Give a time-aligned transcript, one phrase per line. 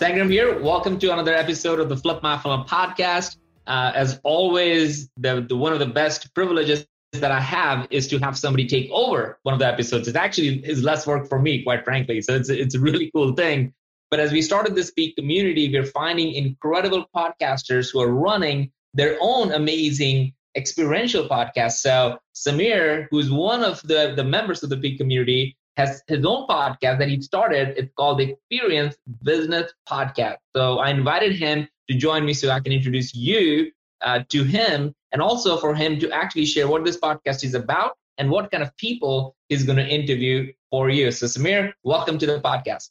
[0.00, 0.58] Sangram here.
[0.58, 3.36] Welcome to another episode of the Flip My Funnel podcast.
[3.66, 8.18] Uh, as always, the, the, one of the best privileges that I have is to
[8.20, 10.08] have somebody take over one of the episodes.
[10.08, 12.22] It actually is less work for me, quite frankly.
[12.22, 13.74] So it's it's a really cool thing.
[14.10, 19.18] But as we started this Peak community, we're finding incredible podcasters who are running their
[19.20, 21.72] own amazing experiential podcast.
[21.72, 26.46] So Samir, who's one of the, the members of the Peak community, has his own
[26.46, 27.74] podcast that he started.
[27.76, 30.38] It's called the Experience Business Podcast.
[30.54, 33.72] So I invited him to join me so I can introduce you
[34.02, 37.92] uh, to him and also for him to actually share what this podcast is about
[38.18, 41.10] and what kind of people he's going to interview for you.
[41.10, 42.90] So Samir, welcome to the podcast.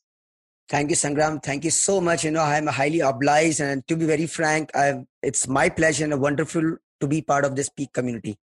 [0.68, 1.42] Thank you, Sangram.
[1.42, 2.24] Thank you so much.
[2.24, 6.22] You know, I'm highly obliged, and to be very frank, I've, it's my pleasure and
[6.22, 8.38] wonderful to be part of this peak community.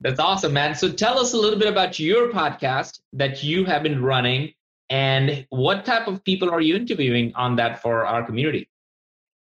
[0.00, 0.74] That's awesome, man.
[0.74, 4.52] So tell us a little bit about your podcast that you have been running
[4.90, 8.68] and what type of people are you interviewing on that for our community?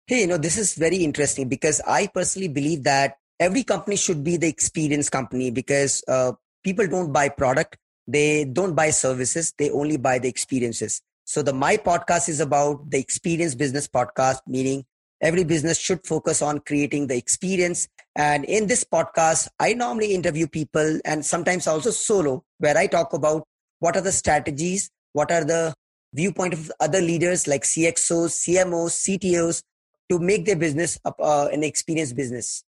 [0.07, 4.23] Hey, you know, this is very interesting because I personally believe that every company should
[4.23, 9.71] be the experience company because uh, people don't buy product, they don't buy services, they
[9.71, 11.01] only buy the experiences.
[11.23, 14.85] So the my podcast is about the experience business podcast, meaning
[15.21, 17.87] every business should focus on creating the experience.
[18.15, 23.13] And in this podcast i normally interview people and sometimes also solo where i talk
[23.13, 23.47] about
[23.79, 25.73] what are the strategies what are the
[26.13, 29.63] viewpoint of other leaders like cxos cmos ctos
[30.09, 32.63] to make their business uh, an experience business.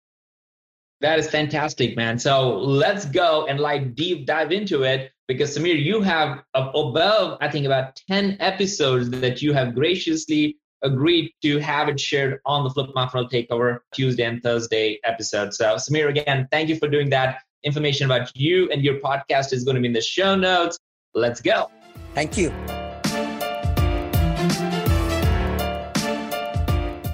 [1.02, 2.18] That is fantastic man.
[2.18, 7.50] So let's go and like deep dive into it because samir you have above i
[7.50, 12.70] think about 10 episodes that you have graciously agreed to have it shared on the
[12.70, 15.54] Flip My Funnel Takeover Tuesday and Thursday episode.
[15.54, 17.42] So, Samir, again, thank you for doing that.
[17.64, 20.78] Information about you and your podcast is going to be in the show notes.
[21.16, 21.72] Let's go.
[22.14, 22.50] Thank you.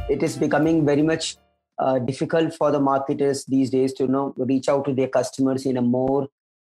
[0.09, 1.38] It is becoming very much
[1.78, 5.68] uh, difficult for the marketers these days to you know reach out to their customers
[5.68, 6.28] in a more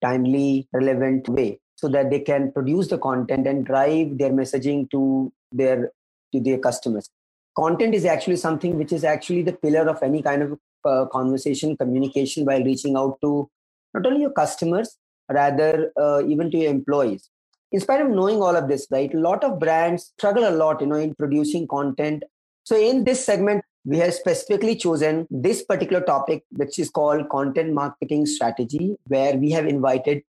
[0.02, 5.32] timely, relevant way so that they can produce the content and drive their messaging to
[5.52, 5.92] their
[6.32, 7.10] to their customers
[7.56, 11.76] content is actually something which is actually the pillar of any kind of uh, conversation
[11.76, 13.48] communication while reaching out to
[13.94, 14.96] not only your customers
[15.28, 17.28] rather uh, even to your employees
[17.72, 20.80] in spite of knowing all of this right a lot of brands struggle a lot
[20.80, 22.22] you know in producing content
[22.64, 27.72] so in this segment we have specifically chosen this particular topic which is called content
[27.72, 30.22] marketing strategy where we have invited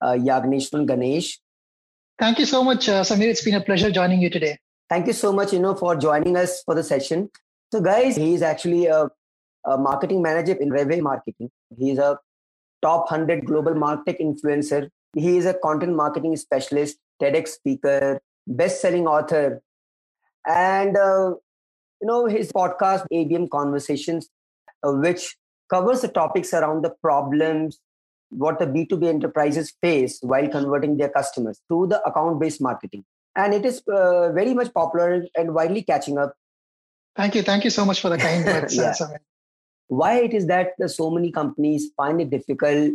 [0.00, 1.40] uh, Yaagneshwaran Ganesh.
[2.18, 3.28] Thank you so much, uh, Samir.
[3.28, 4.58] It's been a pleasure joining you today.
[4.90, 7.30] Thank you so much, you know, for joining us for the session.
[7.72, 9.08] So, guys, he is actually a,
[9.64, 11.50] a marketing manager in Revay Marketing.
[11.76, 12.18] He is a
[12.82, 14.90] top 100 global martech influencer.
[15.14, 19.62] He is a content marketing specialist, TEDx speaker, best-selling author,
[20.46, 21.34] and uh,
[22.00, 24.28] you know his podcast ABM Conversations,
[24.86, 25.36] uh, which
[25.70, 27.80] covers the topics around the problems
[28.28, 33.04] what the B2B enterprises face while converting their customers through the account-based marketing
[33.36, 36.34] and it is uh, very much popular and widely catching up.
[37.16, 37.42] Thank you.
[37.42, 38.76] Thank you so much for the kind words.
[38.76, 38.94] yeah.
[39.88, 42.92] Why it is that so many companies find it difficult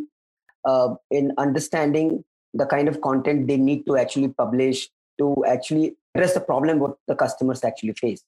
[0.65, 2.23] uh, in understanding
[2.53, 4.89] the kind of content they need to actually publish
[5.19, 8.23] to actually address the problem what the customers actually face.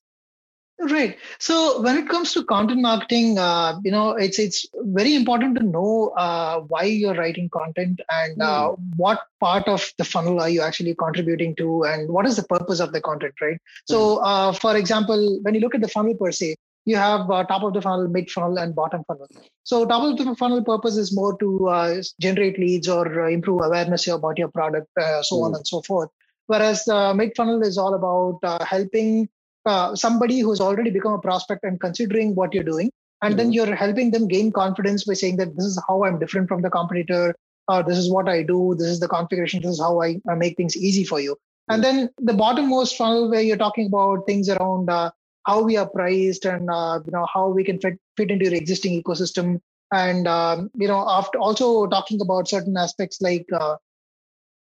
[0.90, 1.18] Right.
[1.38, 5.64] So when it comes to content marketing, uh, you know, it's it's very important to
[5.64, 8.78] know uh, why you're writing content and uh, mm.
[8.96, 12.80] what part of the funnel are you actually contributing to, and what is the purpose
[12.80, 13.60] of the content, right?
[13.86, 16.56] So, uh, for example, when you look at the funnel per se,
[16.86, 19.28] you have uh, top of the funnel, mid funnel, and bottom funnel.
[19.64, 24.08] So, top of the funnel purpose is more to uh, generate leads or improve awareness
[24.08, 25.44] about your product, so mm.
[25.44, 26.10] on and so forth.
[26.48, 29.30] Whereas the mid funnel is all about helping
[29.66, 32.92] uh, somebody who's already become a prospect and considering what you're doing
[33.22, 33.38] and mm-hmm.
[33.38, 36.62] then you're helping them gain confidence by saying that this is how i'm different from
[36.62, 37.36] the competitor
[37.68, 40.36] or this is what i do this is the configuration this is how i, I
[40.36, 41.74] make things easy for you mm-hmm.
[41.76, 45.12] and then the bottommost funnel where you're talking about things around uh,
[45.46, 48.56] how we are priced and uh, you know how we can fit, fit into your
[48.56, 49.60] existing ecosystem
[49.92, 53.76] and um, you know after also talking about certain aspects like uh,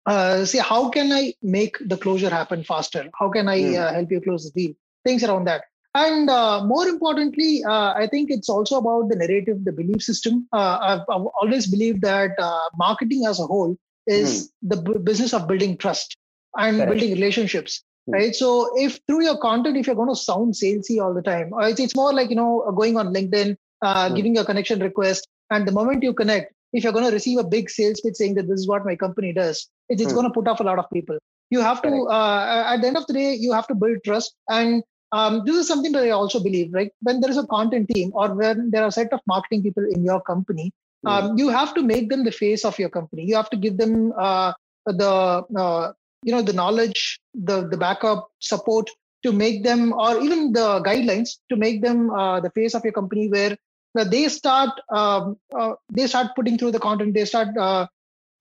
[0.06, 3.78] uh, say how can i make the closure happen faster how can i mm.
[3.78, 4.74] uh, help you close the deal
[5.06, 5.64] things around that
[5.96, 10.46] And uh, more importantly, uh, I think it's also about the narrative, the belief system.
[10.52, 13.76] Uh, I've, I've, always believed that uh, marketing as a whole
[14.06, 14.50] is mm.
[14.70, 16.16] the b- business of building trust
[16.58, 16.90] and Correct.
[16.90, 17.82] building relationships.
[18.08, 18.12] Mm.
[18.14, 18.34] Right.
[18.34, 21.80] So if through your content, if you're going to sound salesy all the time, it's,
[21.80, 24.16] it's more like, you know, going on LinkedIn, mm.
[24.16, 25.26] giving a connection request.
[25.50, 28.34] And the moment you connect, if you're going to receive a big sales pitch saying
[28.34, 30.78] that this is what my company does, it's, it's going to put off a lot
[30.78, 31.16] of people.
[31.48, 34.34] You have to, uh, at the end of the day, you have to build trust.
[34.50, 34.82] And
[35.12, 36.90] um, this is something that I also believe, right?
[37.00, 39.84] When there is a content team or when there are a set of marketing people
[39.84, 40.72] in your company,
[41.06, 41.10] mm.
[41.10, 43.24] um, you have to make them the face of your company.
[43.24, 44.52] You have to give them uh,
[44.86, 45.92] the, uh,
[46.22, 48.90] you know, the knowledge, the the backup support
[49.22, 52.92] to make them, or even the guidelines to make them uh, the face of your
[52.92, 53.56] company, where
[54.04, 57.48] they start um, uh, they start putting through the content, they start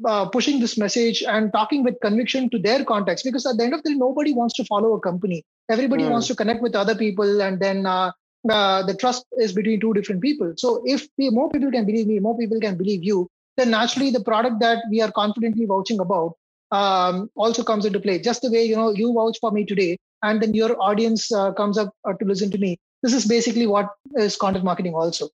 [0.04, 3.74] uh, pushing this message and talking with conviction to their context because at the end
[3.74, 5.44] of the day nobody wants to follow a company.
[5.70, 6.12] Everybody mm.
[6.12, 8.12] wants to connect with other people and then uh,
[8.50, 10.54] uh, the trust is between two different people.
[10.58, 14.12] So if we, more people can believe me more people can believe you then naturally
[14.12, 16.34] the product that we are confidently vouching about
[16.72, 18.20] um, also comes into play.
[18.20, 21.54] Just the way you know you vouch for me today and then your audience uh,
[21.54, 22.78] comes up uh, to listen to me.
[23.02, 25.30] This is basically what is content marketing also.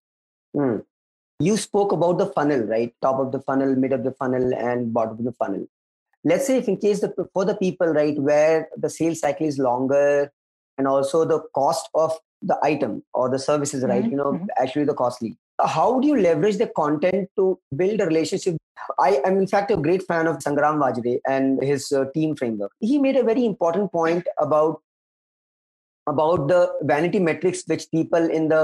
[0.55, 0.83] Mm
[1.41, 4.93] you spoke about the funnel right top of the funnel mid of the funnel and
[4.93, 5.65] bottom of the funnel
[6.23, 9.57] let's say if in case the for the people right where the sales cycle is
[9.57, 10.31] longer
[10.77, 14.11] and also the cost of the item or the services right mm-hmm.
[14.11, 14.45] you know mm-hmm.
[14.59, 18.57] actually the costly how do you leverage the content to build a relationship
[18.99, 22.71] i am in fact a great fan of sangram vajre and his uh, team framework
[22.79, 24.81] he made a very important point about
[26.07, 26.61] about the
[26.93, 28.63] vanity metrics which people in the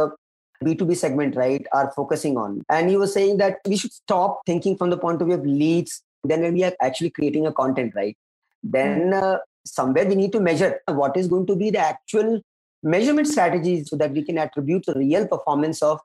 [0.63, 2.63] B2B segment, right, are focusing on.
[2.69, 5.45] And he was saying that we should stop thinking from the point of view of
[5.45, 6.01] leads.
[6.24, 8.18] Then when we are actually creating a content, right,
[8.63, 9.13] then hmm.
[9.13, 12.42] uh, somewhere we need to measure what is going to be the actual
[12.83, 16.00] measurement strategies so that we can attribute the real performance of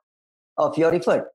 [0.57, 1.29] of your effort.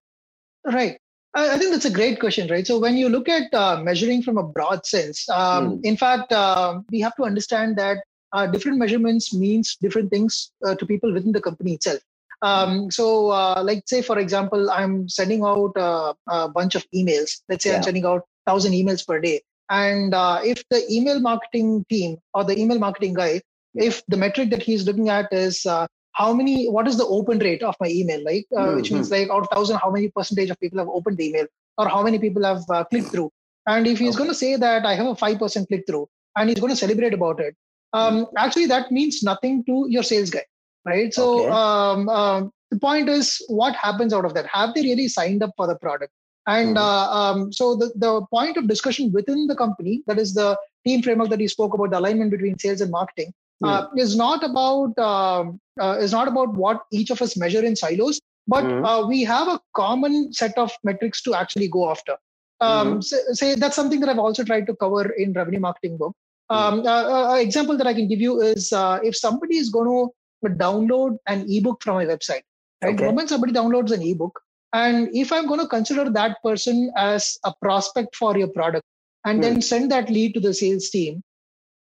[0.64, 0.98] Right.
[1.34, 2.66] I think that's a great question, right?
[2.66, 5.84] So when you look at uh, measuring from a broad sense, um, mm.
[5.84, 7.98] in fact, uh, we have to understand that
[8.32, 12.00] uh, different measurements means different things uh, to people within the company itself.
[12.42, 17.40] Um, so, uh, like say for example, I'm sending out uh, a bunch of emails.
[17.48, 17.76] Let's say yeah.
[17.76, 22.44] I'm sending out thousand emails per day, and uh, if the email marketing team or
[22.44, 23.42] the email marketing guy,
[23.74, 27.38] if the metric that he's looking at is uh, how many, what is the open
[27.38, 28.76] rate of my email, like mm-hmm.
[28.76, 31.46] which means like out of thousand, how many percentage of people have opened the email,
[31.76, 33.30] or how many people have uh, clicked through.
[33.66, 34.18] And if he's okay.
[34.18, 36.76] going to say that I have a five percent click through, and he's going to
[36.76, 37.56] celebrate about it,
[37.92, 38.36] um, mm-hmm.
[38.36, 40.44] actually that means nothing to your sales guy
[40.84, 41.12] right?
[41.12, 41.50] So okay.
[41.50, 44.46] um, um, the point is, what happens out of that?
[44.46, 46.12] Have they really signed up for the product?
[46.46, 46.78] And mm-hmm.
[46.78, 51.02] uh, um, so the, the point of discussion within the company, that is the team
[51.02, 53.32] framework that you spoke about, the alignment between sales and marketing,
[53.62, 53.98] uh, mm-hmm.
[53.98, 58.20] is not about um, uh, is not about what each of us measure in silos,
[58.46, 58.84] but mm-hmm.
[58.84, 62.16] uh, we have a common set of metrics to actually go after.
[62.60, 63.00] Um, mm-hmm.
[63.00, 66.14] say, say, that's something that I've also tried to cover in revenue marketing book.
[66.50, 66.80] Mm-hmm.
[66.80, 69.86] Um, uh, uh, example that I can give you is uh, if somebody is going
[69.86, 70.14] to
[70.44, 72.42] download an ebook from my website.
[72.82, 72.94] Right?
[72.94, 72.96] Okay.
[72.96, 74.40] The moment somebody downloads an ebook,
[74.72, 78.84] and if I'm going to consider that person as a prospect for your product
[79.24, 79.42] and hmm.
[79.42, 81.22] then send that lead to the sales team,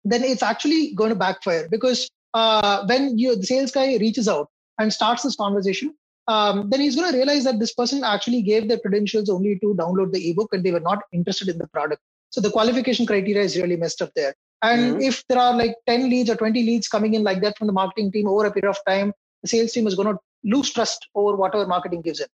[0.03, 4.49] then it's actually going to backfire because uh, when you, the sales guy reaches out
[4.77, 5.95] and starts this conversation,
[6.27, 9.73] um, then he's going to realize that this person actually gave their credentials only to
[9.75, 12.01] download the ebook and they were not interested in the product.
[12.35, 14.35] So the qualification criteria is really messed up there.
[14.61, 15.01] And mm-hmm.
[15.03, 17.73] if there are like 10 leads or 20 leads coming in like that from the
[17.73, 21.07] marketing team over a period of time, the sales team is going to lose trust
[21.15, 22.29] over whatever marketing gives it.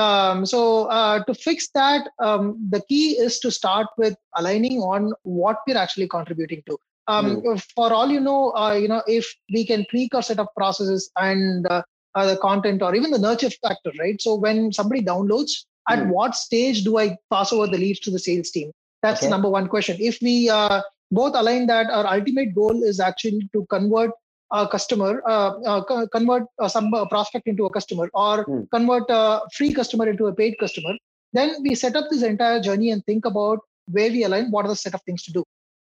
[0.00, 5.12] Um, so uh, to fix that, um, the key is to start with aligning on
[5.24, 6.78] what we're actually contributing to.
[7.08, 7.60] Um, mm.
[7.74, 11.10] For all you know, uh, you know if we can tweak our set of processes
[11.16, 11.82] and uh,
[12.14, 14.22] uh the content or even the nurture factor, right?
[14.22, 15.50] So when somebody downloads,
[15.90, 15.96] mm.
[15.96, 18.70] at what stage do I pass over the leads to the sales team?
[19.02, 19.26] That's okay.
[19.26, 19.96] the number one question.
[20.00, 24.10] If we uh, both align that our ultimate goal is actually to convert
[24.52, 28.70] a customer, uh, uh, convert uh, some prospect into a customer, or mm.
[28.70, 30.94] convert a free customer into a paid customer.
[31.32, 34.68] Then we set up this entire journey and think about where we align, what are
[34.68, 35.44] the set of things to do.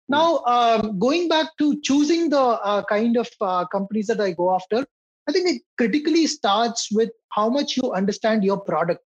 [0.08, 0.16] Hmm.
[0.16, 4.54] Now, um, going back to choosing the uh, kind of uh, companies that I go
[4.54, 4.86] after,
[5.28, 9.04] I think it critically starts with how much you understand your product,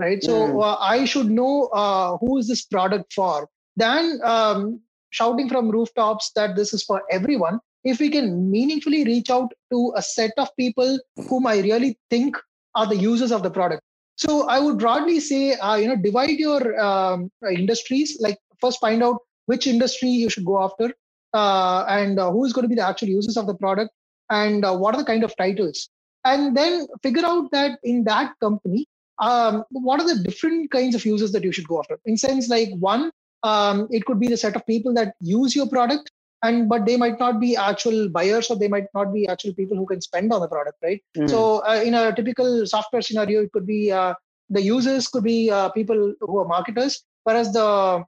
[0.00, 0.22] right?
[0.22, 0.62] So mm.
[0.62, 3.48] uh, I should know uh, who is this product for.
[3.76, 4.80] Then um,
[5.10, 9.92] shouting from rooftops that this is for everyone if we can meaningfully reach out to
[9.96, 12.36] a set of people whom i really think
[12.74, 13.82] are the users of the product
[14.16, 19.02] so i would broadly say uh, you know divide your um, industries like first find
[19.02, 20.92] out which industry you should go after
[21.34, 23.90] uh, and uh, who is going to be the actual users of the product
[24.30, 25.88] and uh, what are the kind of titles
[26.24, 28.86] and then figure out that in that company
[29.20, 31.98] um, what are the different kinds of users that you should go after?
[32.04, 33.10] In sense like one
[33.42, 36.10] um, it could be the set of people that use your product
[36.42, 39.76] and but they might not be actual buyers or they might not be actual people
[39.76, 41.02] who can spend on the product right?
[41.16, 41.28] Mm.
[41.28, 44.14] so uh, in a typical software scenario it could be uh,
[44.48, 48.04] the users could be uh, people who are marketers whereas the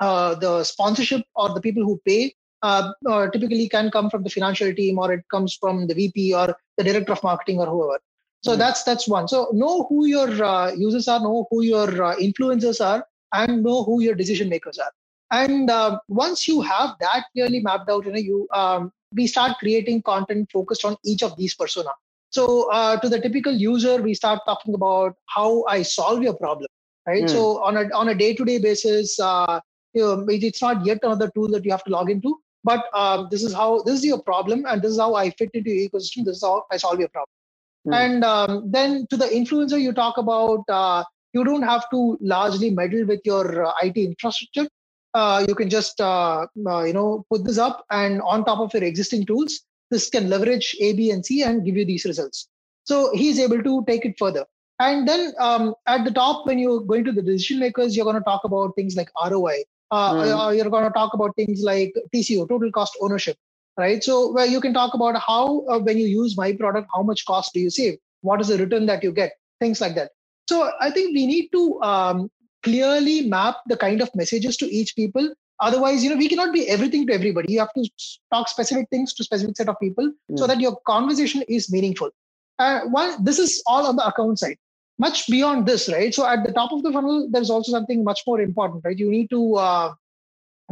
[0.00, 4.30] uh, the sponsorship or the people who pay uh, uh, typically can come from the
[4.30, 7.98] financial team or it comes from the vp or the director of marketing or whoever
[8.42, 8.58] so mm.
[8.58, 9.28] that's that's one.
[9.28, 10.28] So know who your
[10.74, 14.92] users are know who your influencers are and know who your decision makers are.
[15.32, 19.58] And uh, once you have that clearly mapped out you know you um, we start
[19.58, 21.90] creating content focused on each of these persona.
[22.30, 26.68] So uh, to the typical user we start talking about how i solve your problem
[27.06, 27.24] right?
[27.24, 27.30] Mm.
[27.30, 29.60] so on a on a day to day basis uh,
[29.94, 33.28] you know, it's not yet another tool that you have to log into but um,
[33.30, 35.88] this is how this is your problem and this is how i fit into your
[35.88, 37.39] ecosystem this is how i solve your problem
[37.86, 37.94] mm.
[37.94, 42.70] and um, then to the influencer you talk about uh, you don't have to largely
[42.70, 44.68] meddle with your uh, IT infrastructure.
[45.14, 48.72] Uh, you can just uh, uh, you know put this up, and on top of
[48.74, 49.60] your existing tools,
[49.90, 52.48] this can leverage A, B, and C and give you these results.
[52.84, 54.44] So he's able to take it further.
[54.78, 58.16] And then um, at the top, when you're going to the decision makers, you're going
[58.16, 59.64] to talk about things like ROI.
[59.92, 60.56] Mm.
[60.56, 63.36] you're going to talk about things like TCO, total cost ownership,
[63.80, 64.04] right?
[64.04, 65.44] So where you can talk about how
[65.88, 67.98] when you use my product, how much cost do you save?
[68.20, 69.32] What is the return that you get?
[69.60, 70.10] Things like that.
[70.48, 72.30] So I think we need to um,
[72.62, 75.32] clearly map the kind of messages to each people.
[75.60, 77.52] Otherwise, you know, we cannot be everything to everybody.
[77.52, 77.88] You have to
[78.32, 80.38] talk specific things to specific set of people mm.
[80.38, 82.10] so that your conversation is meaningful.
[82.58, 84.56] Uh, one, this is all on the account side.
[84.98, 86.14] Much beyond this, right?
[86.14, 88.98] So at the top of the funnel, there's also something much more important, right?
[88.98, 89.92] You need to uh,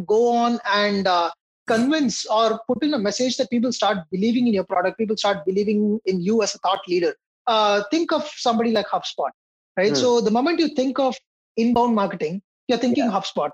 [0.07, 1.31] go on and uh,
[1.69, 4.99] convince or put in a message that people start believing in your product.
[4.99, 7.15] People start believing in you as a thought leader.
[7.47, 9.31] Uh, think of somebody like HubSpot
[9.79, 9.97] right?
[9.97, 11.17] So the moment you think of
[11.57, 13.19] inbound marketing, you're thinking yeah.
[13.19, 13.51] HubSpot.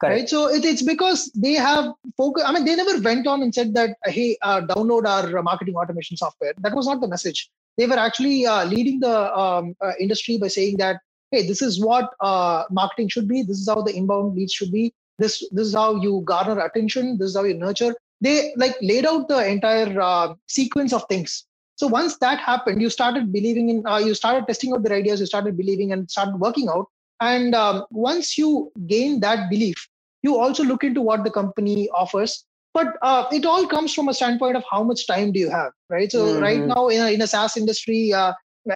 [0.00, 0.20] Correct.
[0.20, 0.28] Right.
[0.28, 2.44] So it, it's because they have focus.
[2.46, 6.16] I mean, they never went on and said that, hey, uh, download our marketing automation
[6.16, 6.52] software.
[6.58, 7.50] That was not the message.
[7.76, 11.00] They were actually uh, leading the um, uh, industry by saying that,
[11.32, 13.42] hey, this is what uh, marketing should be.
[13.42, 14.94] This is how the inbound leads should be.
[15.18, 17.18] This this is how you garner attention.
[17.18, 17.94] This is how you nurture.
[18.20, 21.44] They like laid out the entire uh, sequence of things
[21.78, 25.20] so once that happened, you started believing in, uh, you started testing out their ideas,
[25.20, 26.86] you started believing and started working out.
[27.20, 29.88] And um, once you gain that belief,
[30.22, 32.44] you also look into what the company offers.
[32.74, 35.70] But uh, it all comes from a standpoint of how much time do you have,
[35.88, 36.10] right?
[36.10, 36.42] So mm-hmm.
[36.42, 38.32] right now in a, in a SaaS industry, uh,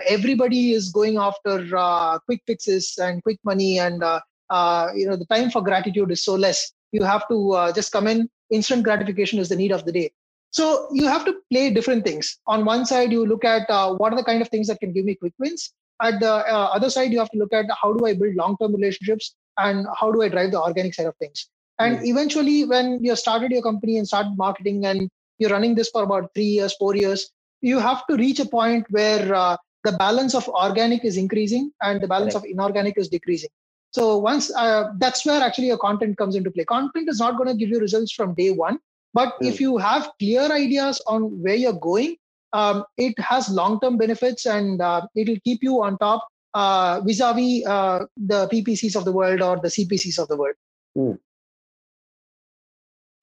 [0.07, 4.05] everybody is going after uh, quick fixes and quick money, and
[4.53, 6.73] uh, uh, you know the time for gratitude is so less.
[6.93, 8.29] You have to just come in.
[8.51, 10.13] Instant gratification is the need of the day.
[10.53, 12.39] So you have to play different things.
[12.47, 14.93] On one side, you look at uh, what are the kind of things that can
[14.93, 15.73] give me quick wins.
[16.03, 18.75] At the uh, other side, you have to look at how do I build long-term
[18.75, 21.49] relationships and how do I drive the organic side of things.
[21.79, 25.89] And mm eventually, when you started your company and started marketing and you're running this
[25.89, 27.31] for about three years, four years,
[27.63, 32.03] you have to reach a point where uh, the balance of organic is increasing and
[32.03, 32.45] the balance right.
[32.45, 33.51] of inorganic is decreasing.
[33.93, 36.65] So once uh, that's where actually your content comes into play.
[36.65, 38.79] Content is not going to give you results from day one
[39.15, 39.47] but mm.
[39.47, 42.17] if you have clear ideas on where you're going,
[42.53, 48.05] um, it has long-term benefits and uh, it'll keep you on top uh, vis-a-vis uh,
[48.17, 50.55] the PPCs of the world or the CPCs of the world.
[50.97, 51.19] Mm.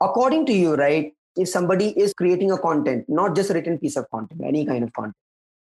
[0.01, 1.13] According to you, right?
[1.35, 4.83] If somebody is creating a content, not just a written piece of content, any kind
[4.83, 5.15] of content,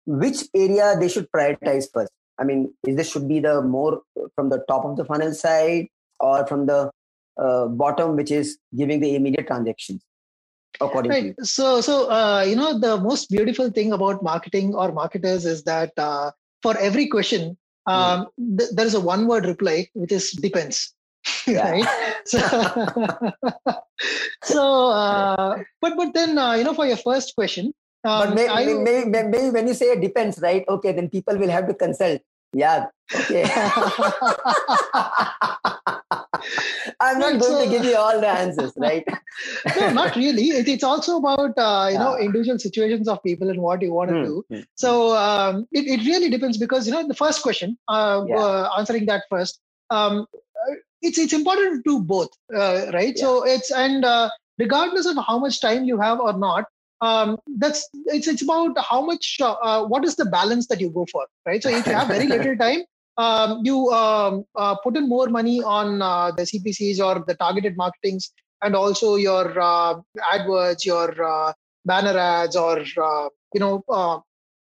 [0.06, 2.12] which area they should prioritize first?
[2.38, 4.02] I mean, is this should be the more
[4.34, 5.88] from the top of the funnel side
[6.20, 6.90] or from the
[7.38, 10.02] uh, bottom, which is giving the immediate transactions?
[10.80, 11.36] according right.
[11.36, 15.64] to So, so uh, you know, the most beautiful thing about marketing or marketers is
[15.64, 16.30] that uh,
[16.62, 18.58] for every question, um, mm.
[18.58, 20.92] th- there is a one-word reply, which is depends.
[21.46, 21.86] right.
[22.24, 22.38] So,
[24.42, 27.72] so uh, but but then uh, you know, for your first question.
[28.04, 30.64] Um, but maybe, maybe, maybe when you say it depends, right?
[30.68, 32.20] Okay, then people will have to consult.
[32.52, 32.87] Yeah.
[33.14, 33.42] Okay.
[37.00, 39.04] I'm not going so, to give you all the answers, right?
[39.76, 40.49] no, not really.
[40.49, 44.11] It, it's also about uh, you know individual situations of people and what you want
[44.11, 44.44] to mm, do.
[44.52, 44.64] Mm.
[44.75, 48.37] So um, it it really depends because you know the first question, uh, yeah.
[48.37, 50.26] uh, answering that first, um,
[51.02, 53.14] it's it's important to do both, uh, right?
[53.16, 53.23] Yeah.
[53.23, 56.64] So it's and uh, regardless of how much time you have or not,
[57.00, 60.90] um, that's it's it's about how much uh, uh, what is the balance that you
[60.90, 61.62] go for right?
[61.62, 62.82] So if you have very little time
[63.16, 67.76] um, you um, uh, put in more money on uh, the cpcs or the targeted
[67.76, 68.32] marketings
[68.62, 69.94] and also your uh,
[70.32, 71.52] adwords your uh,
[71.84, 74.18] banner ads or uh, you know uh,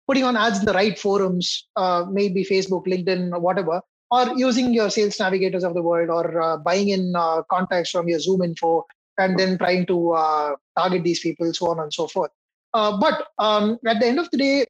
[0.07, 4.89] putting on ads in the right forums, uh, maybe Facebook, LinkedIn, whatever, or using your
[4.89, 8.83] sales navigators of the world, or uh, buying in uh, contacts from your ZoomInfo,
[9.17, 12.31] and then trying to uh, target these people, so on and so forth.
[12.73, 14.65] Uh, but um, at the end of the day,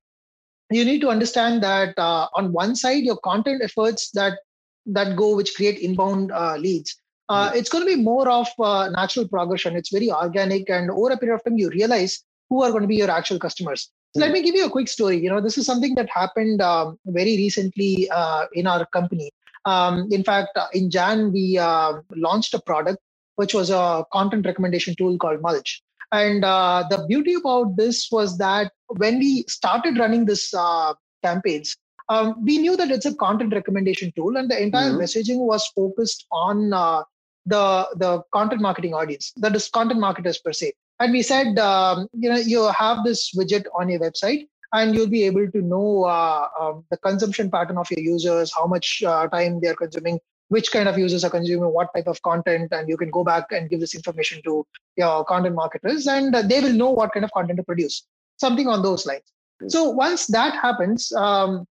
[0.70, 4.40] you need to understand that uh, on one side, your content efforts that
[4.86, 6.96] that go which create inbound leads.
[7.30, 8.48] It's going to be more of
[8.92, 9.76] natural progression.
[9.76, 12.88] It's very organic, and over a period of time, you realize who are going to
[12.88, 15.18] be your actual customers let me give you a quick story.
[15.18, 19.32] You know, this is something that happened um, very recently uh, in our company.
[19.66, 23.00] Um, in fact, uh, in Jan, we uh, launched a product
[23.36, 25.82] which was a content recommendation tool called Mulch.
[26.12, 31.76] And uh, the beauty about this was that when we started running this uh, campaigns,
[32.10, 35.02] um, we knew that it's a content recommendation tool, and the entire mm-hmm.
[35.02, 37.04] messaging was focused on uh,
[37.46, 42.08] the the content marketing audience, that is content marketers per se and we said um,
[42.14, 46.04] you know you have this widget on your website and you'll be able to know
[46.04, 50.20] uh, uh, the consumption pattern of your users how much uh, time they're consuming
[50.56, 53.52] which kind of users are consuming what type of content and you can go back
[53.52, 57.32] and give this information to your content marketers and they will know what kind of
[57.32, 58.04] content to produce.
[58.38, 59.32] Something on those lines.
[59.68, 61.66] So once that happens um,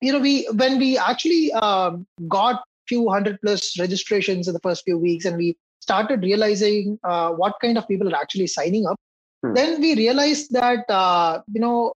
[0.00, 4.84] you know we when we actually um, got few hundred plus registrations in the first
[4.84, 8.96] few weeks and we started realizing uh, what kind of people are actually signing up,
[9.42, 9.52] hmm.
[9.54, 11.92] then we realized that uh, you know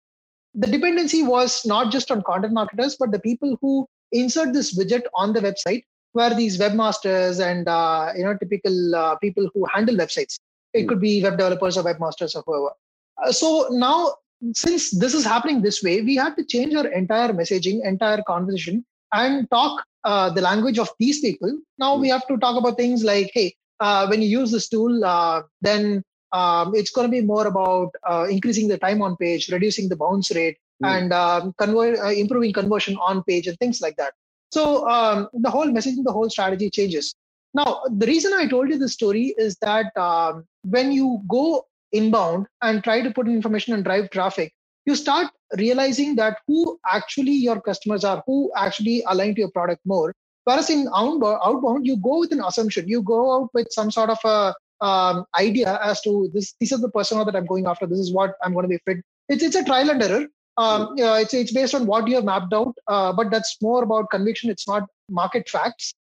[0.55, 5.05] the dependency was not just on content marketers, but the people who insert this widget
[5.15, 9.97] on the website were these webmasters and uh, you know typical uh, people who handle
[9.97, 10.39] websites.
[10.73, 10.89] It hmm.
[10.89, 12.75] could be web developers or webmasters or whoever.
[13.23, 14.15] Uh, so now,
[14.55, 18.85] since this is happening this way, we had to change our entire messaging, entire conversation,
[19.13, 21.59] and talk uh, the language of these people.
[21.79, 22.13] Now we hmm.
[22.13, 26.03] have to talk about things like, hey, uh, when you use this tool, uh, then
[26.33, 29.97] um, it's going to be more about uh, increasing the time on page, reducing the
[29.97, 30.89] bounce rate, mm.
[30.89, 34.15] and um, convert, uh, improving conversion on page and things like that.
[34.53, 37.15] So um, the whole messaging, the whole strategy changes.
[37.55, 42.47] Now, the reason I told you this story is that um, when you go inbound
[42.63, 44.53] and try to put in information and drive traffic,
[44.87, 49.81] you start realizing that who actually your customers are, who actually align to your product
[49.85, 52.89] more, Whereas in outbound, you go with an assumption.
[52.89, 56.55] You go out with some sort of a um, idea as to this.
[56.61, 57.87] This is the persona that I'm going after.
[57.87, 59.05] This is what I'm going to be fit.
[59.29, 60.27] It's it's a trial and error.
[60.59, 63.83] Um, yeah, it's it's based on what you have mapped out, uh, but that's more
[63.83, 64.51] about conviction.
[64.51, 65.95] It's not market facts.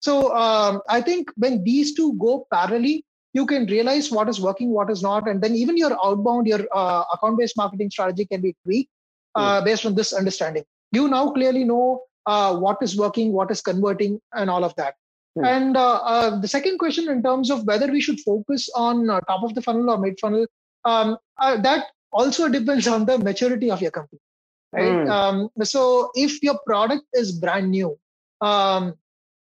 [0.00, 3.02] So um, I think when these two go parallelly,
[3.34, 6.66] you can realize what is working, what is not, and then even your outbound, your
[6.72, 8.90] uh, account-based marketing strategy can be tweaked
[9.34, 10.64] uh, based on this understanding.
[10.92, 14.94] You now clearly know uh, what is working, what is converting, and all of that.
[15.36, 15.44] Hmm.
[15.44, 19.20] And uh, uh, the second question, in terms of whether we should focus on uh,
[19.20, 20.46] top of the funnel or mid funnel,
[20.84, 24.20] um, uh, that also depends on the maturity of your company.
[24.72, 25.04] Right.
[25.04, 25.10] Hmm.
[25.10, 27.98] Um, so if your product is brand new,
[28.40, 28.94] um,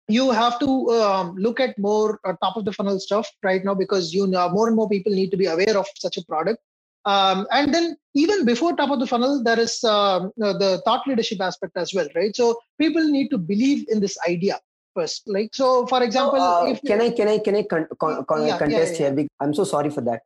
[0.07, 3.73] you have to um, look at more uh, top of the funnel stuff right now
[3.73, 6.59] because you know more and more people need to be aware of such a product
[7.05, 11.41] um, and then even before top of the funnel, there is uh, the thought leadership
[11.41, 12.35] aspect as well, right?
[12.35, 14.59] So people need to believe in this idea
[14.95, 15.23] first.
[15.27, 18.47] Like so, for example, so, uh, can I can I can I con- con- con-
[18.47, 19.27] yeah, contest yeah, yeah, here?
[19.41, 20.21] I'm so sorry for that.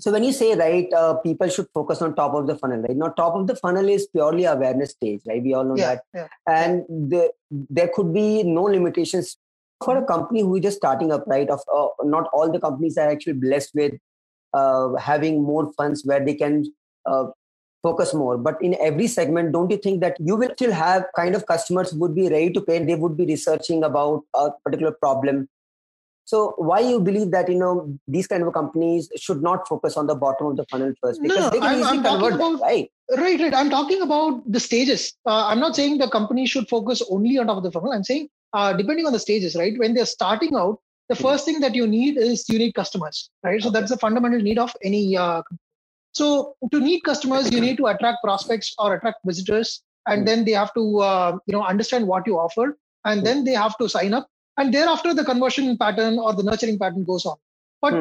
[0.00, 2.96] So when you say right, uh, people should focus on top of the funnel, right?
[2.96, 5.42] Now, top of the funnel is purely awareness stage, right?
[5.42, 6.02] We all know that,
[6.46, 9.36] and the, there could be no limitations
[9.84, 11.48] for a company who is just starting up, right?
[11.48, 13.94] Of uh, not all the companies are actually blessed with
[14.54, 16.64] uh, having more funds where they can
[17.06, 17.26] uh,
[17.82, 21.34] focus more but in every segment don't you think that you will still have kind
[21.34, 25.48] of customers would be ready to pay they would be researching about a particular problem
[26.30, 30.06] so why you believe that you know these kind of companies should not focus on
[30.06, 31.20] the bottom of the funnel first?
[31.20, 32.92] Because no, they can I'm, easily I'm convert about, that, right?
[33.18, 33.52] Right right.
[33.52, 35.12] I'm talking about the stages.
[35.26, 37.92] Uh, i'm not saying the company should focus only on top of the funnel.
[37.92, 39.76] I'm saying uh, depending on the stages right?
[39.76, 41.24] When they're starting out the hmm.
[41.24, 43.60] first thing that you need is you need customers right?
[43.60, 45.42] So that's the fundamental need of any uh,
[46.12, 50.26] so to need customers you need to attract prospects or attract visitors and hmm.
[50.26, 53.24] then they have to uh, you know understand what you offer and hmm.
[53.24, 57.04] then they have to sign up and thereafter the conversion pattern or the nurturing pattern
[57.04, 57.36] goes on.
[57.82, 57.92] But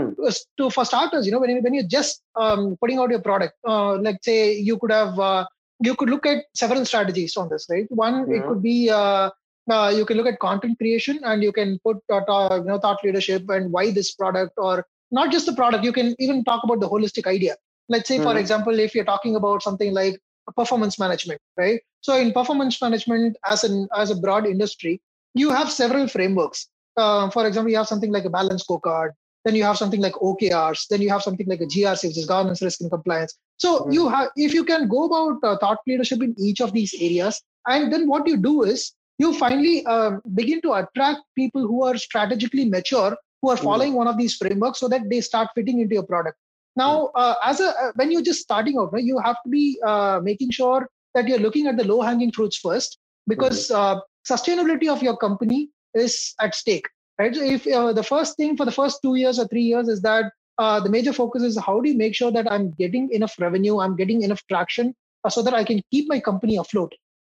[0.58, 3.96] to for starters you know when, when you're just um, putting out your product uh,
[3.98, 5.46] like say you could have uh,
[5.82, 7.86] you could look at several strategies on this right?
[7.90, 9.30] One it could be uh,
[9.72, 13.04] uh, you can look at content creation and you can put uh, you know thought
[13.04, 16.80] leadership and why this product or not just the product you can even talk about
[16.80, 17.56] the holistic idea.
[17.88, 18.38] Let's say mm for hmm.
[18.38, 20.20] example if you're talking about something like
[20.56, 21.80] performance management right?
[22.02, 25.02] So in performance management as an as a broad industry
[25.34, 29.12] you have several frameworks uh, for example you have something like a balance scorecard
[29.46, 32.26] then you have something like okrs then you have something like a grc which is
[32.26, 33.92] governance risk and compliance so mm-hmm.
[33.92, 37.42] you have if you can go about uh, thought leadership in each of these areas
[37.68, 41.98] and then what you do is you finally uh, begin to attract people who are
[41.98, 43.64] strategically mature who are hmm.
[43.64, 44.04] following mm-hmm.
[44.04, 46.38] one of these frameworks so that they start fitting into your product
[46.76, 47.22] now hmm.
[47.22, 50.20] uh, as a uh, when you're just starting out right, you have to be uh,
[50.24, 54.00] making sure that you're looking at the low hanging fruits first because mm-hmm.
[54.28, 56.88] Sustainability of your company is at stake
[57.20, 57.36] right?
[57.36, 60.02] So if uh, the first thing for the first two years or three years is
[60.02, 63.36] that uh, the major focus is how do you make sure that i'm getting enough
[63.40, 66.94] revenue i'm getting enough traction uh, so that i can keep my company afloat.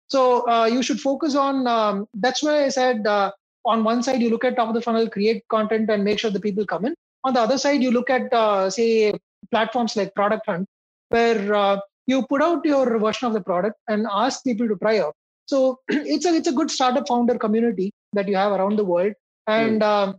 [0.08, 3.30] So uh, you should focus on um, that's why i said uh,
[3.64, 6.30] on one side you look at top of the funnel create content and make sure
[6.30, 6.94] the people come in.
[7.24, 9.14] On the other side you look at say
[9.50, 10.68] platforms like product hunt
[11.10, 15.14] where you put out your version of the product and ask people to try out
[15.46, 19.14] so it's a it's a good startup founder community that you have around the world,
[19.46, 19.84] and mm.
[19.84, 20.12] uh,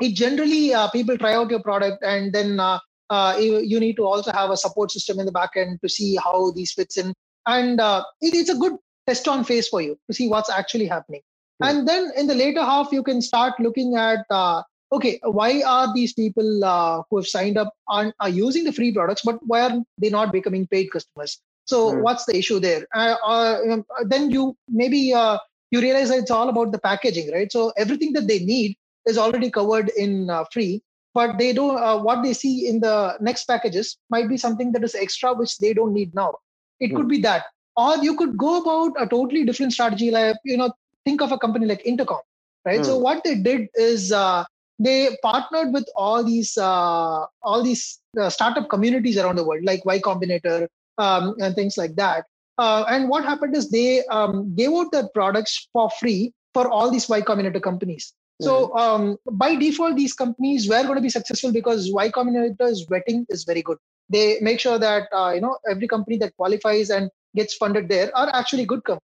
[0.00, 2.78] it generally uh, people try out your product, and then uh,
[3.10, 5.88] uh, you, you, need to also have a support system in the back end to
[5.88, 7.14] see how these fits in,
[7.46, 8.74] and uh, it, it's a good
[9.06, 11.20] test on phase for you to see what's actually happening.
[11.62, 11.68] Mm.
[11.68, 15.92] And then in the later half, you can start looking at uh, okay, why are
[15.94, 19.80] these people uh, who have signed up are using the free products, but why are
[19.98, 21.40] they not becoming paid customers?
[21.64, 22.02] So mm.
[22.02, 22.86] what's the issue there?
[22.94, 25.38] Uh, uh, then you maybe uh,
[25.70, 27.50] you realize that it's all about the packaging, right?
[27.50, 30.82] So everything that they need is already covered in uh, free,
[31.14, 31.76] but they don't.
[31.76, 35.58] Uh, what they see in the next packages might be something that is extra, which
[35.58, 36.34] they don't need now.
[36.80, 36.96] It mm.
[36.96, 37.44] could be that,
[37.76, 40.10] or you could go about a totally different strategy.
[40.10, 40.72] Like you know,
[41.04, 42.20] think of a company like Intercom,
[42.64, 42.80] right?
[42.80, 42.84] Mm.
[42.84, 43.02] So hmm.
[43.02, 44.44] what they did is uh,
[44.78, 50.66] they partnered with all these all these startup communities around the world, like Y Combinator,
[50.98, 52.24] um, and things like that.
[52.58, 56.90] Uh, and what happened is they um, gave out their products for free for all
[56.90, 58.12] these Y Combinator companies.
[58.42, 58.44] Mm-hmm.
[58.44, 63.24] So um, by default, these companies were going to be successful because Y Combinator's vetting
[63.30, 63.78] is very good.
[64.08, 68.14] They make sure that uh, you know every company that qualifies and gets funded there
[68.16, 69.08] are actually good companies.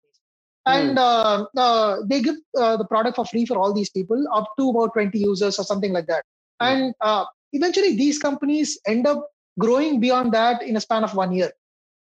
[0.65, 1.45] And mm.
[1.57, 4.93] uh, they give uh, the product for free for all these people, up to about
[4.93, 6.23] 20 users or something like that.
[6.61, 6.67] Mm.
[6.67, 9.27] And uh, eventually, these companies end up
[9.59, 11.51] growing beyond that in a span of one year.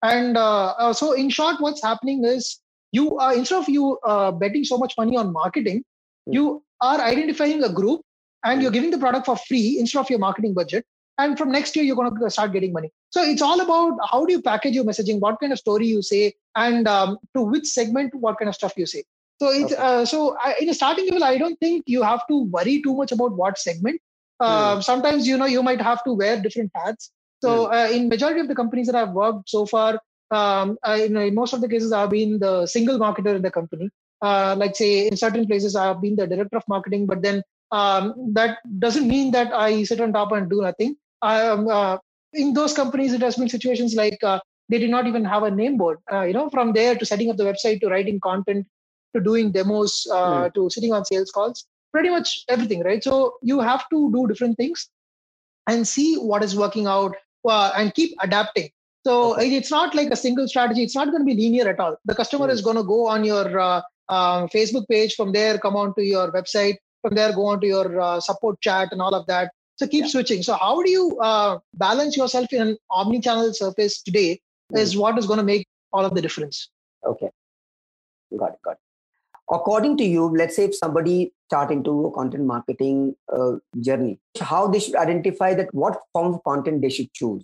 [0.03, 2.59] And uh, uh, so, in short, what's happening is
[2.93, 5.85] you are instead of you uh, betting so much money on marketing,
[6.29, 6.35] mm.
[6.35, 8.01] you are identifying a group
[8.45, 10.87] and you're giving the product for free instead of your marketing budget.
[11.19, 12.91] And from next year, you're going to start getting money.
[13.11, 16.01] So it's all about how do you package your messaging, what kind of story you
[16.01, 19.05] say, and um, to which segment, what kind of stuff you say.
[19.41, 19.83] So it's okay.
[19.83, 22.95] uh, so I, in a starting level, I don't think you have to worry too
[22.95, 24.01] much about what segment.
[24.39, 24.83] Uh, mm.
[24.83, 27.11] Sometimes you know you might have to wear different hats.
[27.43, 27.73] So hmm.
[27.73, 30.01] uh, in majority of the companies that I've worked so far,
[30.31, 33.43] um, I, you know, in most of the cases, I've been the single marketer in
[33.43, 33.91] the company.
[34.23, 38.15] Uh, like say in certain places, I've been the director of marketing, but then um,
[38.35, 40.97] that doesn't mean that I sit on top and do nothing.
[41.23, 41.99] Um, uh,
[42.33, 45.51] in those companies, it has been situations like uh, they did not even have a
[45.51, 45.99] name board.
[46.13, 48.67] Uh, you know, from there to setting up the website to writing content
[49.15, 50.55] to doing demos mm.
[50.55, 53.03] to sitting on sales calls, pretty much everything, right?
[53.03, 54.89] So you have to do different things
[55.67, 57.17] and see what is working out
[57.49, 58.71] uh, and keep adapting.
[59.07, 59.55] So okay.
[59.57, 60.83] it's not like a single strategy.
[60.83, 61.97] It's not going to be linear at all.
[62.05, 62.55] The customer mm-hmm.
[62.55, 65.15] is going to go on your uh, uh, Facebook page.
[65.15, 66.77] From there, come on to your website.
[67.03, 69.53] From there, go on to your uh, support chat and all of that.
[69.77, 70.11] So keep yeah.
[70.11, 70.43] switching.
[70.43, 74.35] So how do you uh, balance yourself in an omni-channel surface today?
[74.35, 74.77] Mm-hmm.
[74.77, 76.69] Is what is going to make all of the difference.
[77.05, 77.31] Okay,
[78.39, 78.59] got it.
[78.63, 78.90] Got it
[79.51, 84.67] according to you let's say if somebody start into a content marketing uh, journey how
[84.67, 87.43] they should identify that what form of content they should choose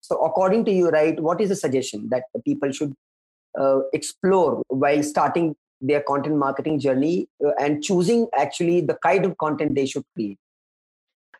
[0.00, 2.94] so according to you right what is the suggestion that people should
[3.58, 9.36] uh, explore while starting their content marketing journey uh, and choosing actually the kind of
[9.38, 10.38] content they should create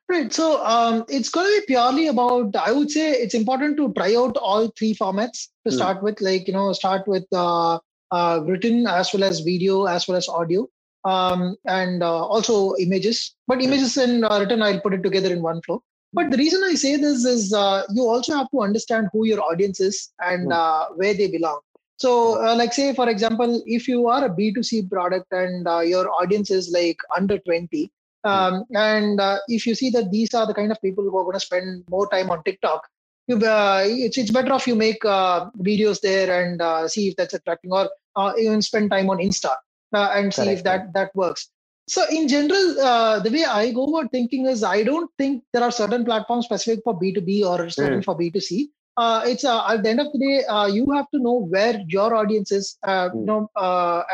[0.09, 0.31] Right.
[0.31, 4.15] So um, it's going to be purely about, I would say it's important to try
[4.15, 5.77] out all three formats to hmm.
[5.77, 7.79] start with, like, you know, start with uh,
[8.13, 10.69] uh, written as well as video as well as audio
[11.05, 13.35] um, and uh, also images.
[13.49, 15.83] But images and uh, written i'll put it together in one flow.
[16.13, 19.41] But the reason i say this is uh, you also have to understand who your
[19.41, 21.61] audience is and uh, where they belong.
[21.97, 26.51] So uh, like say for example if you are a b2c product and your audience
[26.51, 27.91] is like under 20
[28.25, 31.35] um, and if you see that these are the kind of people who are going
[31.35, 32.83] to spend more time on tiktok
[33.29, 37.89] you, it's, it's better if you make videos there and see if that's attracting or
[38.17, 39.55] uh, even spend time on Insta
[39.93, 40.59] uh, and see Correct.
[40.59, 41.49] if that that works.
[41.89, 45.63] So in general, uh, the way I go about thinking is I don't think there
[45.63, 48.05] are certain platforms specific for B2B or certain mm.
[48.05, 48.69] for B2C.
[48.97, 51.83] Uh, it's uh, at the end of the day, uh, you have to know where
[51.89, 53.15] your audience is, mm.
[53.15, 53.49] you know,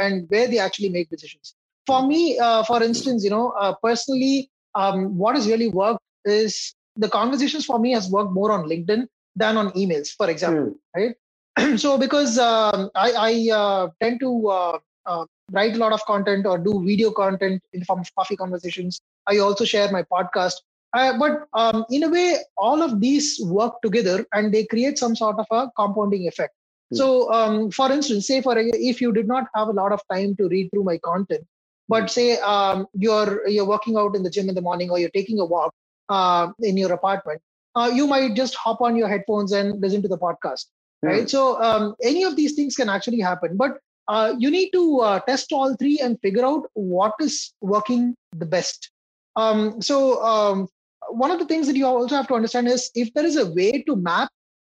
[0.00, 1.54] and where they actually make decisions.
[1.86, 7.64] For me, for instance, you know, personally, um, what has really worked is the conversations
[7.64, 9.06] for me has worked more on LinkedIn
[9.36, 11.14] than on emails, for example, mm.
[11.56, 11.78] right?
[11.78, 16.44] so because um, I, I uh, tend to uh, uh, write a lot of content
[16.44, 19.00] or do video content in the form of coffee conversations.
[19.26, 20.54] I also share my podcast.
[20.94, 25.14] Uh, but um, in a way, all of these work together and they create some
[25.14, 26.54] sort of a compounding effect.
[26.92, 26.96] Mm.
[26.96, 30.34] So, um, for instance, say for if you did not have a lot of time
[30.36, 31.44] to read through my content,
[31.88, 32.10] but mm.
[32.10, 35.38] say um, you're you're working out in the gym in the morning or you're taking
[35.40, 35.74] a walk
[36.08, 37.40] uh, in your apartment,
[37.74, 40.66] uh, you might just hop on your headphones and listen to the podcast,
[41.04, 41.10] mm.
[41.10, 41.30] right?
[41.30, 45.20] So um, any of these things can actually happen, but uh, you need to uh,
[45.20, 48.90] test all three and figure out what is working the best.
[49.36, 50.68] Um, so um,
[51.10, 53.50] one of the things that you also have to understand is if there is a
[53.50, 54.30] way to map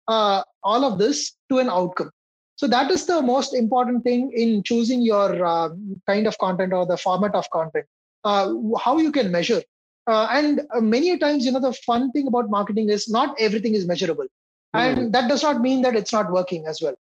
[0.07, 2.11] uh, all of this to an outcome.
[2.57, 5.69] So that is the most important thing in choosing your uh,
[6.05, 7.85] kind of content or the format of content.
[8.23, 9.61] Uh, how you can measure.
[10.07, 13.75] Uh, and uh, many times, you know, the fun thing about marketing is not everything
[13.75, 14.25] is measurable.
[14.75, 14.79] Mm.
[14.79, 16.95] And that does not mean that it's not working as well.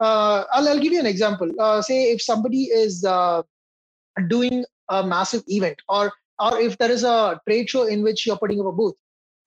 [0.00, 1.50] Uh, I'll, I'll, give you an example.
[1.82, 3.04] say if somebody is
[4.28, 8.36] doing a massive event or or if there is a trade show in which you're
[8.36, 8.94] putting up a booth,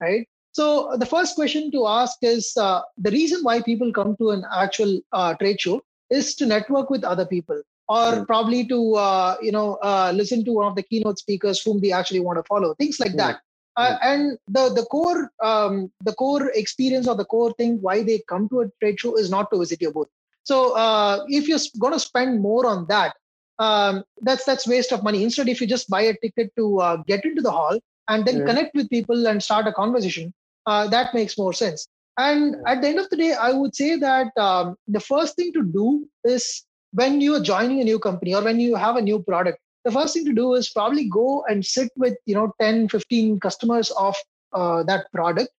[0.00, 0.26] right?
[0.52, 4.44] So the first question to ask is uh, the reason why people come to an
[4.52, 8.26] actual uh, trade show is to network with other people or mm.
[8.26, 11.92] probably to uh, you know uh, listen to one of the keynote speakers whom we
[11.92, 13.40] actually want to follow things like that.
[13.76, 18.18] Uh, and the the core um, the core experience or the core thing why they
[18.28, 20.08] come to a trade show is not to visit your booth.
[20.42, 23.14] So uh, if you're going to spend more on that
[23.58, 25.22] um, that's that's waste of money.
[25.22, 28.74] Instead if you just buy a ticket to get into the hall and then connect
[28.74, 30.32] with people and start a conversation
[30.66, 31.88] uh, that makes more sense.
[32.18, 35.52] And at the end of the day, I would say that um, the first thing
[35.54, 39.02] to do is when you are joining a new company or when you have a
[39.02, 42.52] new product, the first thing to do is probably go and sit with you know
[42.60, 44.16] 10, 15 customers of
[44.52, 45.50] uh, that product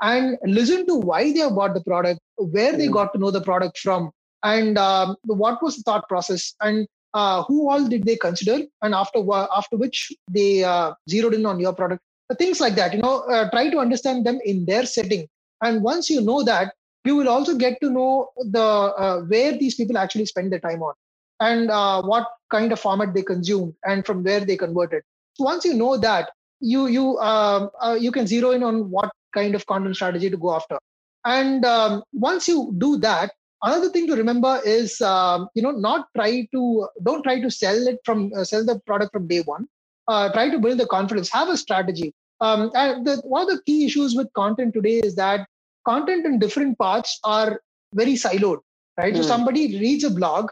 [0.00, 3.40] and listen to why they have bought the product, where they got to know the
[3.40, 4.10] product from,
[4.42, 8.94] and um, what was the thought process, and uh, who all did they consider, and
[8.94, 9.20] after
[9.54, 12.02] after which they uh, zeroed in on your product.
[12.38, 15.26] Things like that you know uh, try to understand them in their setting.
[15.62, 18.60] And once you know that you will also get to know the
[19.04, 20.94] uh, where these people actually spend their time on
[21.40, 25.02] and uh, what kind of format they consume and from where they converted
[25.34, 26.30] so once you know that
[26.60, 30.36] you you um, uh, you can zero in on what kind of content strategy to
[30.36, 30.78] go after.
[31.24, 33.32] And um, once you do that
[33.62, 37.86] another thing to remember is um, you know not try to don't try to sell
[37.86, 39.66] it from uh, sell the product from day one.
[40.06, 42.14] Uh, try to build the confidence, have a strategy.
[42.40, 45.46] Um, and the, one of the key issues with content today is that
[45.84, 47.60] content in different parts are
[47.94, 48.58] very siloed,
[48.96, 49.12] right?
[49.12, 49.16] Mm.
[49.16, 49.28] So hmm.
[49.28, 50.50] somebody reads a blog,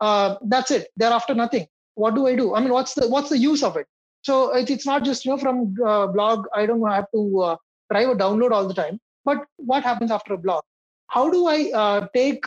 [0.00, 0.88] uh, that's it.
[0.96, 1.66] They're after nothing.
[1.94, 2.54] What do I do?
[2.54, 3.86] I mean, what's the what's the use of it?
[4.22, 6.46] So it, it's not just you know from uh, blog.
[6.54, 7.56] I don't have to uh,
[7.90, 9.00] drive a download all the time.
[9.24, 10.62] But what happens after a blog?
[11.08, 12.44] How do I uh, take?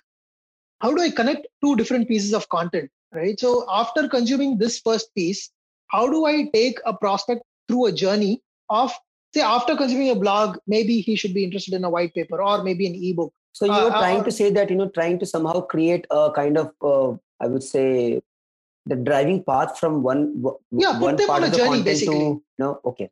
[0.81, 2.89] How do I connect two different pieces of content?
[3.11, 3.39] Right.
[3.39, 5.49] So after consuming this first piece,
[5.87, 8.93] how do I take a prospect through a journey of
[9.33, 12.63] say after consuming a blog, maybe he should be interested in a white paper or
[12.63, 13.33] maybe an ebook.
[13.53, 16.31] So you're uh, trying uh, to say that you know trying to somehow create a
[16.31, 18.21] kind of uh, I would say
[18.85, 22.19] the driving path from one yeah put one them on a journey basically.
[22.19, 23.09] To, no okay.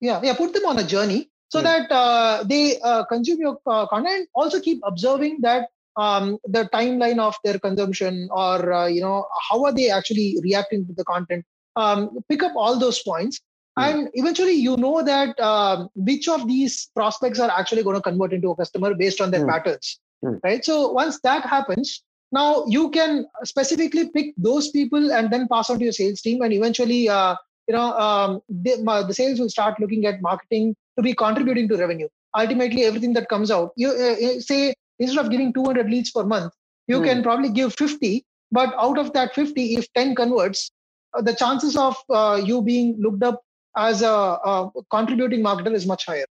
[0.00, 1.64] Yeah yeah put them on a journey so hmm.
[1.64, 4.28] that uh, they uh, consume your uh, content.
[4.34, 9.64] Also keep observing that um, the timeline of their consumption or uh, you know how
[9.64, 11.44] are they actually reacting to the content
[11.76, 13.40] um, pick up all those points.
[13.76, 18.32] And eventually you know that um, which of these prospects are actually going to convert
[18.32, 19.48] into a customer based on their mm.
[19.48, 20.38] patterns mm.
[20.44, 25.70] right so once that happens now you can specifically pick those people and then pass
[25.70, 27.34] on to your sales team and eventually uh,
[27.68, 31.76] you know um, the, the, sales will start looking at marketing to be contributing to
[31.76, 36.24] revenue ultimately everything that comes out you uh, say instead of giving 200 leads per
[36.24, 36.52] month
[36.88, 37.04] you mm.
[37.04, 40.70] can probably give 50 but out of that 50 if 10 converts
[41.14, 43.42] uh, the chances of uh, you being looked up
[43.76, 46.26] as a, a, contributing marketer is much higher.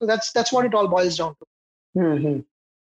[0.00, 2.00] So that's that's what it all boils down to.
[2.00, 2.40] Mm-hmm.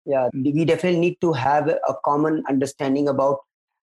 [0.04, 3.40] Yeah, we definitely need to have a common understanding about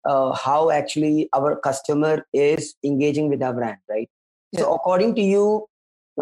[0.05, 4.09] uh, how actually our customer is engaging with our brand, right?
[4.53, 4.61] Yeah.
[4.61, 5.67] So, according to you,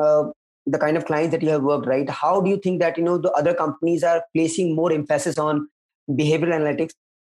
[0.00, 0.24] uh,
[0.66, 2.08] the kind of clients that you have worked, right?
[2.08, 5.68] How do you think that you know the other companies are placing more emphasis on
[6.10, 6.92] behavioral analytics?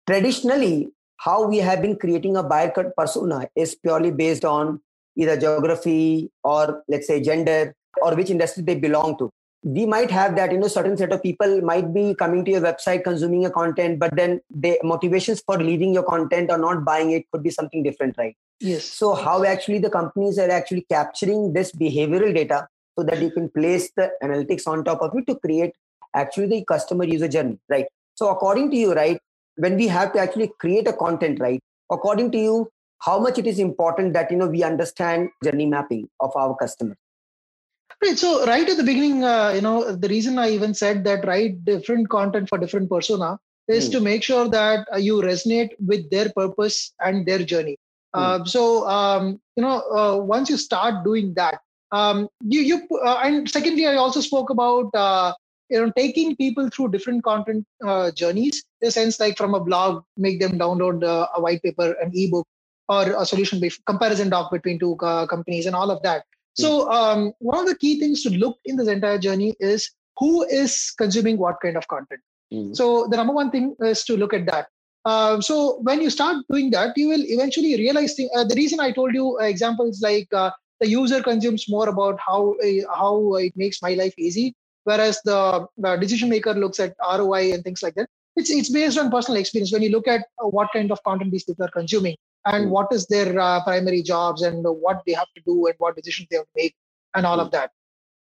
[0.07, 4.81] Traditionally, how we have been creating a buyer persona is purely based on
[5.19, 9.29] either geography or let's say gender or which industry they belong to.
[9.63, 12.61] We might have that you know certain set of people might be coming to your
[12.61, 17.11] website consuming your content but then the motivations for leaving your content or not buying
[17.11, 18.37] it could be something different right?
[18.61, 18.85] Yes.
[18.85, 23.49] So how actually the companies are actually capturing this behavioral data so that you can
[23.49, 25.73] place the analytics on top of it to create
[26.13, 27.85] actually the customer user journey, right?
[28.15, 29.19] So according to you, right,
[29.55, 32.69] when we have to actually create a content, right, according to you,
[33.01, 36.95] how much it is important that you know we understand journey mapping of our customer
[38.01, 38.17] Right.
[38.17, 41.65] So right at the beginning, uh, you know, the reason I even said that write
[41.65, 43.91] different content for different persona is mm.
[43.93, 47.77] to make sure that uh, you resonate with their purpose and their journey.
[48.15, 48.19] Mm.
[48.19, 51.59] Uh, so um, you know, uh, once you start doing that,
[51.91, 55.33] um, you you uh, and secondly, I also spoke about uh,
[55.69, 57.67] you know taking people through different content
[58.15, 58.63] journeys.
[58.81, 62.47] In a sense, like from a blog, make them download a white paper, an ebook,
[62.89, 66.23] or a solution based comparison doc between two companies, and all of that
[66.59, 70.43] so um, one of the key things to look in this entire journey is who
[70.43, 72.21] is consuming what kind of content.
[72.53, 72.75] Mm.
[72.75, 74.67] So the number one thing is to look at that.
[75.05, 78.79] Uh, so when you start doing that, you will eventually realize the, uh, the reason
[78.79, 83.35] I told you uh, examples like uh, the user consumes more about how uh, how
[83.35, 87.81] it makes my life easy, whereas the, the decision maker looks at ROI and things
[87.81, 88.09] like that.
[88.35, 89.71] It's it's based on personal experience.
[89.71, 92.69] When you look at uh, what kind of content these people are consuming, and hmm.
[92.69, 96.27] what is their uh, primary jobs and what they have to do and what decisions
[96.29, 96.75] they have to make
[97.15, 97.51] and all of hmm.
[97.51, 97.71] that.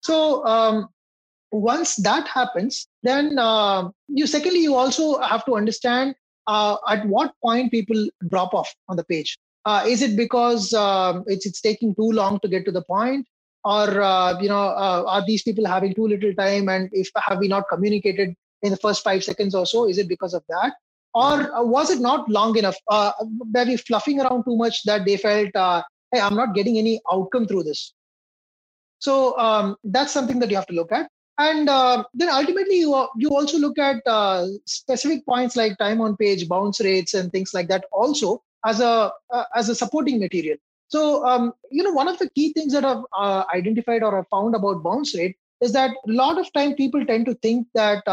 [0.02, 0.90] So um,
[1.52, 6.16] once that happens then uh, you secondly you also have to understand
[6.48, 9.38] uh, at what point people drop off on the page.
[9.66, 13.28] Uh, is it because um, it's it's taking too long to get to the point?
[13.66, 16.70] Or uh, you know uh, are these people having too little time?
[16.70, 20.08] And if have we not communicated in the first five seconds or so is it
[20.08, 20.74] because of that
[21.14, 22.76] or uh, was it not long enough?
[22.90, 23.12] Uh,
[23.54, 27.02] were we fluffing around too much that they felt uh, hey i'm not getting any
[27.12, 27.94] outcome through this.
[29.00, 31.10] So um, that's something that you have to look at.
[31.38, 36.18] And uh, then ultimately you, you also look at uh, specific points like time on
[36.18, 40.58] page bounce rates and things like that also as a uh, as a supporting material.
[40.88, 44.28] So um, you know one of the key things that i've uh, identified or i've
[44.30, 48.04] found about bounce rate is that a lot of time people tend to think that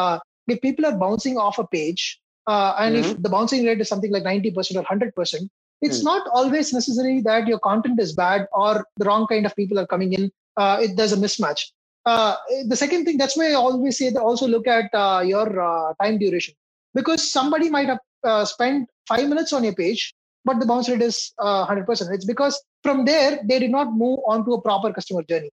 [0.48, 3.10] if people are bouncing off a page uh, and mm-hmm.
[3.10, 5.48] if the bouncing rate is something like 90% or 100%,
[5.80, 6.04] it's mm.
[6.04, 9.86] not always necessary that your content is bad or the wrong kind of people are
[9.86, 10.30] coming in.
[10.56, 11.70] Uh, it, there's a mismatch.
[12.06, 12.36] Uh,
[12.68, 15.94] the second thing, that's why I always say that also look at uh, your uh,
[16.02, 16.54] time duration
[16.94, 21.02] because somebody might have uh, spent five minutes on your page, but the bounce rate
[21.02, 22.12] is 100%.
[22.12, 25.50] It's because from there, they did not move on to a proper customer journey.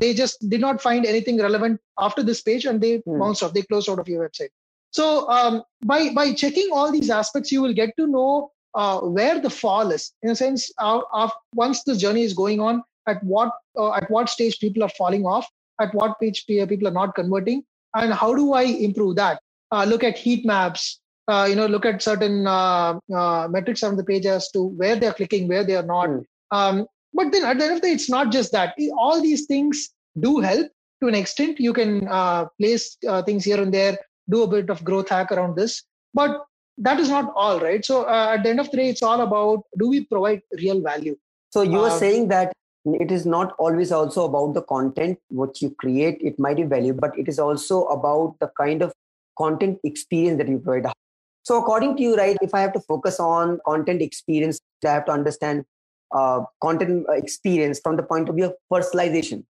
[0.00, 3.18] they just did not find anything relevant after this page and they mm.
[3.18, 4.50] bounced off, they closed out of your website.
[4.90, 9.40] So um, by by checking all these aspects, you will get to know uh, where
[9.40, 10.12] the fall is.
[10.22, 14.10] In a sense, uh, uh, once the journey is going on, at what uh, at
[14.10, 15.46] what stage people are falling off,
[15.80, 19.40] at what page people are not converting, and how do I improve that?
[19.70, 21.00] Uh, look at heat maps.
[21.28, 22.44] Uh, you know, look at certain
[23.52, 26.08] metrics on the page as to where they are clicking, where they are not.
[26.08, 26.24] Mm.
[26.50, 28.74] Um, but then at the end of the day, it's not just that.
[28.96, 30.66] All these things do help
[31.02, 31.60] to an extent.
[31.60, 32.08] You can
[32.58, 32.96] place
[33.26, 33.98] things here and there
[34.30, 35.82] do a bit of growth hack around this.
[36.14, 36.44] But
[36.78, 37.84] that is not all, right?
[37.84, 40.80] So uh, at the end of the day, it's all about do we provide real
[40.80, 41.16] value?
[41.50, 42.52] So you are um, saying that
[42.84, 46.18] it is not always also about the content what you create.
[46.20, 48.92] It might be value, but it is also about the kind of
[49.36, 50.92] content experience that you provide.
[51.42, 55.06] So according to you, right, if I have to focus on content experience, I have
[55.06, 55.64] to understand
[56.14, 59.44] uh, content experience from the point of view of personalization.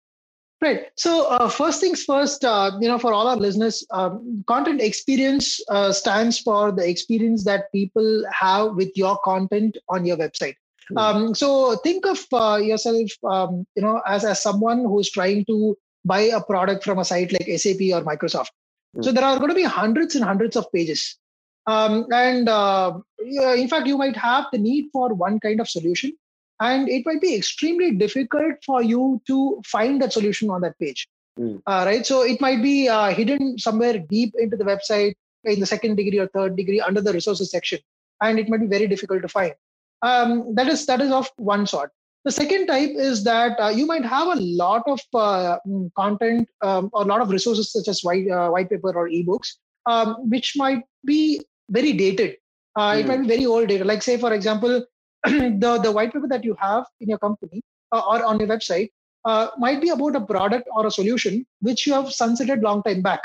[0.60, 0.86] Right.
[0.96, 5.60] So uh, first things first, uh, you know, for all our listeners, um, content experience
[5.68, 10.56] uh, stands for the experience that people have with your content on your website.
[10.90, 10.98] Mm-hmm.
[10.98, 15.76] Um, so think of uh, yourself, um, you know, as as someone who's trying to
[16.04, 18.50] buy a product from a site like SAP or Microsoft.
[18.96, 19.02] Mm-hmm.
[19.02, 21.18] So there are going to be hundreds and hundreds of pages,
[21.66, 26.12] um, and uh, in fact, you might have the need for one kind of solution
[26.60, 31.08] and it might be extremely difficult for you to find that solution on that page
[31.38, 31.60] mm.
[31.66, 35.66] uh, right so it might be uh, hidden somewhere deep into the website in the
[35.66, 37.78] second degree or third degree under the resources section
[38.22, 39.54] and it might be very difficult to find
[40.02, 41.90] um, that is that is of one sort
[42.24, 46.48] the second type is that uh, you might have a lot of uh, mm, content
[46.62, 49.54] um, or a lot of resources such as white uh, white paper or ebooks
[49.86, 52.36] um, which might be very dated
[52.76, 52.98] mm.
[52.98, 53.08] it hmm.
[53.08, 54.84] might be very old data like say for example
[55.24, 57.62] the the white paper that you have in your company
[57.92, 58.90] uh, or on your website
[59.24, 63.02] uh, might be about a product or a solution which you have sunsetted long time
[63.02, 63.22] back.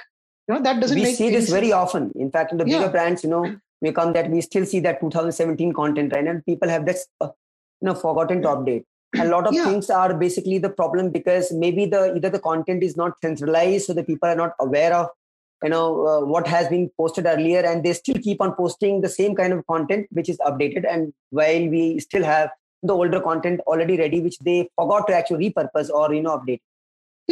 [0.48, 1.00] You know that doesn't.
[1.00, 1.50] We see this sense.
[1.52, 2.12] very often.
[2.16, 2.88] In fact, in the bigger yeah.
[2.88, 6.28] brands, you know, we come that we still see that 2017 content, right?
[6.28, 7.30] And people have this, uh,
[7.82, 8.84] you know, forgotten to update.
[9.20, 9.66] A lot of yeah.
[9.66, 13.94] things are basically the problem because maybe the either the content is not centralized, so
[13.94, 15.10] the people are not aware of
[15.64, 19.10] you know uh, what has been posted earlier and they still keep on posting the
[19.10, 22.50] same kind of content which is updated and while we still have
[22.84, 26.62] the older content already ready which they forgot to actually repurpose or you know update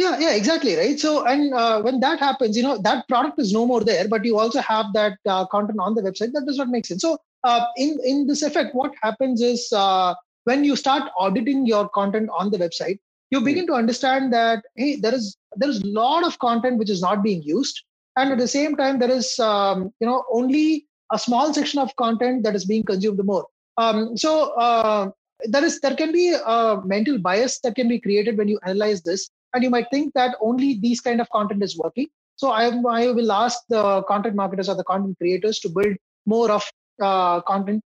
[0.00, 0.98] Yeah, yeah, exactly, right.
[0.98, 4.24] So, and uh, when that happens, you know, that product is no more there, but
[4.28, 6.32] you also have that uh, content on the website.
[6.36, 7.02] That does not make sense.
[7.02, 7.10] So,
[7.44, 10.14] uh, in in this effect, what happens is uh,
[10.44, 12.98] when you start auditing your content on the website,
[13.30, 13.44] you hmm.
[13.44, 17.02] begin to understand that hey, there is there is a lot of content which is
[17.02, 17.84] not being used,
[18.16, 21.94] and at the same time, there is um, you know only a small section of
[21.96, 23.46] content that is being consumed more.
[23.76, 25.10] Um, so uh,
[25.44, 29.02] there is there can be a mental bias that can be created when you analyze
[29.02, 29.30] this.
[29.54, 32.08] And you might think that only these kind of content is working.
[32.36, 35.96] So i, I will ask the content marketers or the content creators to build
[36.26, 36.68] more of
[37.00, 37.82] uh, content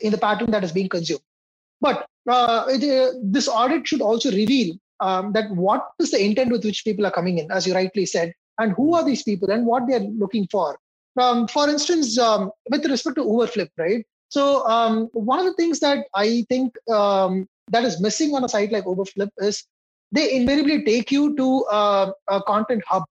[0.00, 1.22] in the pattern that is being consumed.
[1.80, 6.52] But uh, it, uh, this audit should also reveal um, that what is the intent
[6.52, 9.50] with which people are coming in as you rightly said and who are these people
[9.50, 10.78] and what they are looking for
[11.20, 15.80] um, for instance um, with respect to Uberflip, right so um, one of the things
[15.80, 19.64] that i think um, that is missing on a site like Uberflip is
[20.12, 23.02] they invariably take you to uh, a content hub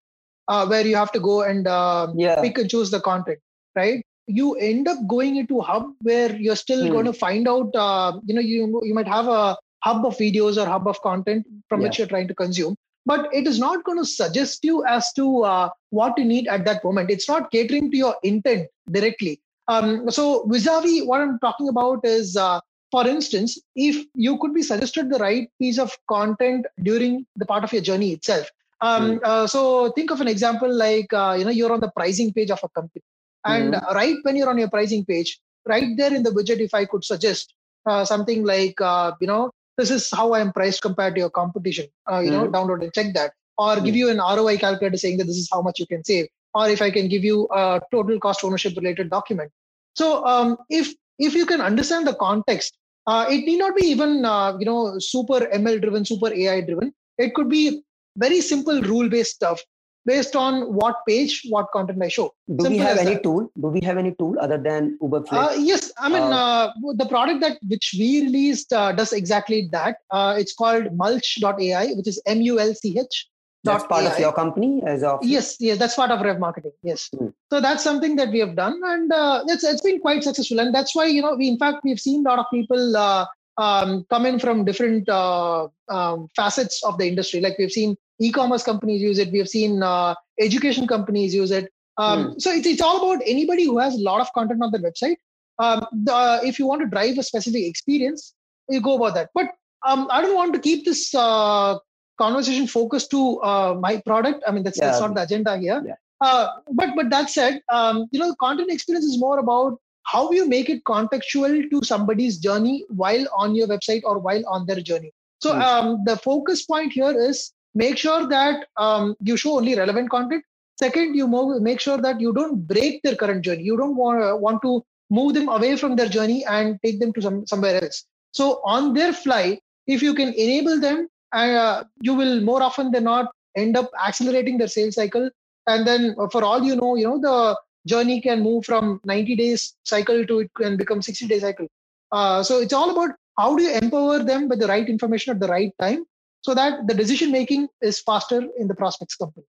[0.47, 2.41] uh, where you have to go and uh, yeah.
[2.41, 3.39] pick and choose the content,
[3.75, 4.03] right?
[4.27, 6.91] You end up going into a hub where you're still hmm.
[6.91, 10.57] going to find out, uh, you know, you you might have a hub of videos
[10.57, 11.87] or hub of content from yeah.
[11.87, 12.75] which you're trying to consume,
[13.05, 16.65] but it is not going to suggest you as to uh, what you need at
[16.65, 17.11] that moment.
[17.11, 19.41] It's not catering to your intent directly.
[19.67, 22.59] Um, so vis-a-vis what I'm talking about is uh,
[22.91, 27.63] for instance, if you could be suggested the right piece of content during the part
[27.63, 28.47] of your journey itself.
[28.81, 29.23] Um, mm.
[29.23, 32.51] uh, so think of an example like uh, you know you're on the pricing page
[32.51, 33.03] of a company,
[33.45, 33.95] and mm.
[33.95, 37.03] right when you're on your pricing page, right there in the widget, if I could
[37.03, 37.53] suggest
[37.85, 41.29] uh, something like uh, you know this is how I am priced compared to your
[41.29, 42.33] competition, uh, you mm.
[42.33, 44.01] know download and check that, or give hmm.
[44.01, 46.81] you an ROI calculator saying that this is how much you can save, or if
[46.81, 49.51] I can give you a total cost ownership related document.
[49.95, 54.25] So um, if if you can understand the context uh, it need not be even
[54.25, 57.81] uh, you know super ml driven super ai driven it could be
[58.17, 59.61] very simple rule based stuff
[60.05, 63.23] based on what page what content i show do simple we have any that.
[63.23, 66.71] tool do we have any tool other than uber uh, yes i mean uh, uh,
[67.01, 69.97] the product that which we released uh, does exactly that
[70.41, 73.27] it's called mulch.ai which is m-u-l-c-h
[73.65, 74.13] that's part AI.
[74.13, 77.33] of your company as of yes yes that's part of rev marketing yes mm.
[77.51, 80.73] so that's something that we have done and uh, it's it's been quite successful and
[80.73, 83.25] that's why you know we in fact we've seen a lot of people uh,
[83.57, 88.63] um, come in from different uh, um, facets of the industry like we've seen e-commerce
[88.63, 92.41] companies use it we've seen uh, education companies use it um, mm.
[92.41, 95.17] so it's, it's all about anybody who has a lot of content on their website
[95.59, 98.33] um, the, if you want to drive a specific experience
[98.69, 99.47] you go about that but
[99.85, 101.77] um, I don't want to keep this uh,
[102.17, 104.43] conversation focused to uh, my product.
[104.47, 104.87] I mean, that's, yeah.
[104.87, 105.83] that's not the agenda here.
[105.85, 105.95] Yeah.
[106.21, 110.47] Uh, but but that said, um, you know, content experience is more about how you
[110.47, 115.11] make it contextual to somebody's journey while on your website or while on their journey.
[115.39, 115.61] So mm.
[115.61, 120.43] um, the focus point here is make sure that um, you show only relevant content.
[120.79, 121.27] Second, you
[121.61, 123.63] make sure that you don't break their current journey.
[123.63, 127.13] You don't want, uh, want to move them away from their journey and take them
[127.13, 128.05] to some, somewhere else.
[128.33, 133.03] So on their fly, if you can enable them uh, you will more often than
[133.03, 135.29] not end up accelerating their sales cycle
[135.67, 137.57] and then uh, for all you know you know the
[137.87, 141.67] journey can move from 90 days cycle to it can become 60 day cycle.
[142.11, 145.39] Uh, so it's all about how do you empower them with the right information at
[145.39, 146.05] the right time
[146.41, 149.45] so that the decision making is faster in the prospects company.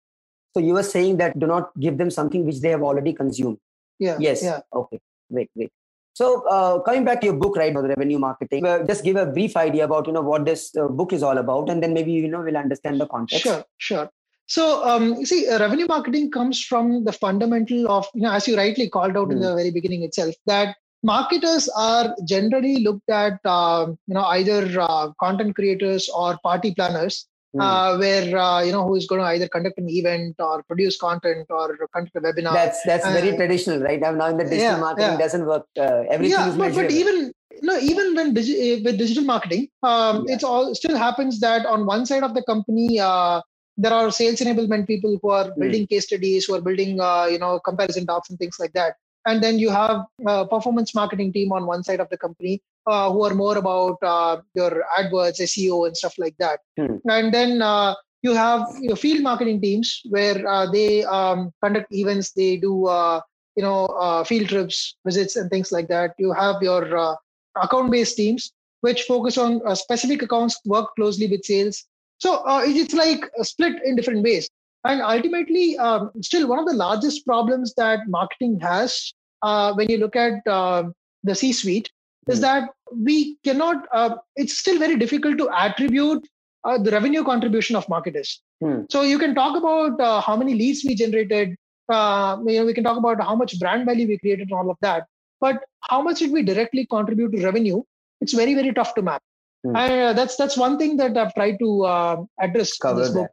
[0.55, 3.59] So you were saying that do not give them something which they have already consumed.
[3.99, 4.43] Yeah yes.
[4.43, 4.61] yeah.
[4.72, 5.01] Okay.
[5.32, 5.72] Great great.
[6.16, 9.26] So uh, coming back to your book, right, the revenue marketing, uh, just give a
[9.26, 12.11] brief idea about you know what this uh, book is all about, and then maybe
[12.12, 13.45] you know we'll understand the context.
[13.45, 14.09] Sure, sure.
[14.47, 18.47] So um, you see, uh, revenue marketing comes from the fundamental of you know as
[18.47, 19.32] you rightly called out mm.
[19.32, 19.57] in the hmm.
[19.57, 25.55] very beginning itself that marketers are generally looked at um, you know either uh, content
[25.55, 27.26] creators or party planners
[27.57, 27.61] mm.
[27.61, 30.97] uh, where uh, you know who is going to either conduct an event or produce
[30.97, 32.53] content or conduct a webinar.
[32.53, 34.01] That's that's uh, very traditional, right?
[34.01, 35.18] Now in the digital yeah, marketing yeah.
[35.18, 35.66] doesn't work.
[35.76, 37.32] Uh, everything yeah, is but, but even
[37.62, 40.34] no, even when digi- with digital marketing, um, yeah.
[40.34, 43.01] it's all still happens that on one side of the company.
[43.01, 43.40] Uh,
[43.77, 45.61] there are sales enablement people who are hmm.
[45.61, 45.89] building mm.
[45.91, 48.95] case studies, who are building, uh, you know, comparison docs and things like that
[49.27, 53.11] and then you have a performance marketing team on one side of the company uh,
[53.11, 56.61] who are more about uh, your AdWords, SEO, and stuff like that.
[56.79, 56.97] Hmm.
[57.11, 62.33] And then uh, you have your field marketing teams where uh, they um, conduct events,
[62.33, 63.20] they do uh,
[63.57, 66.14] you know uh, field trips, visits, and things like that.
[66.18, 67.18] You have your
[67.61, 68.53] account-based teams
[68.83, 71.85] which focus on specific accounts, work closely with sales.
[72.19, 74.49] So it's like split in different ways.
[74.85, 79.12] And ultimately, um, still one of the largest problems that marketing has
[79.43, 81.91] when you look at the C-suite
[82.29, 82.43] is hmm.
[82.43, 86.27] that we cannot uh, it's still very difficult to attribute
[86.64, 88.85] uh, the revenue contribution of marketers Hmm.
[88.89, 91.57] So you can talk about uh, how many leads we generated.
[91.91, 94.71] Uh, you know, we can talk about how much brand value we created and all
[94.71, 95.05] of that.
[95.43, 97.83] But how much did we directly contribute to revenue?
[98.23, 99.23] It's very very tough to map.
[99.67, 99.77] Hmm.
[99.77, 103.27] And uh, that's that's one thing that I've tried to uh, address Cover this book.
[103.27, 103.31] That.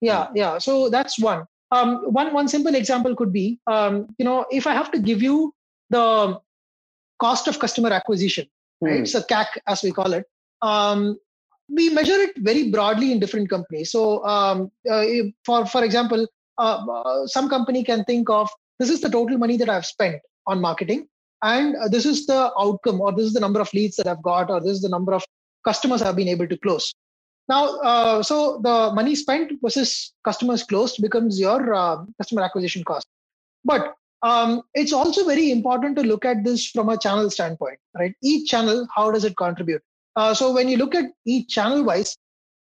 [0.00, 0.36] Yeah, hmm.
[0.36, 0.58] yeah.
[0.58, 1.44] So that's one.
[1.70, 5.22] Um, one one simple example could be, um, you know, if I have to give
[5.22, 5.54] you
[5.90, 6.38] the
[7.18, 8.46] cost of customer acquisition,
[8.84, 8.90] mm.
[8.90, 9.08] right?
[9.08, 10.26] So CAC, as we call it.
[10.60, 11.18] Um,
[11.68, 13.90] we measure it very broadly in different companies.
[13.90, 15.04] So, um, uh,
[15.44, 16.26] for for example,
[16.58, 20.20] uh, uh, some company can think of this is the total money that I've spent
[20.46, 21.06] on marketing,
[21.42, 24.22] and uh, this is the outcome, or this is the number of leads that I've
[24.22, 25.24] got, or this is the number of
[25.64, 26.94] customers I've been able to close.
[27.48, 33.06] Now, uh, so the money spent versus customers closed becomes your uh, customer acquisition cost.
[33.64, 38.14] But um, it's also very important to look at this from a channel standpoint, right?
[38.22, 39.82] Each channel, how does it contribute?
[40.14, 42.16] Uh, so when you look at each channel wise,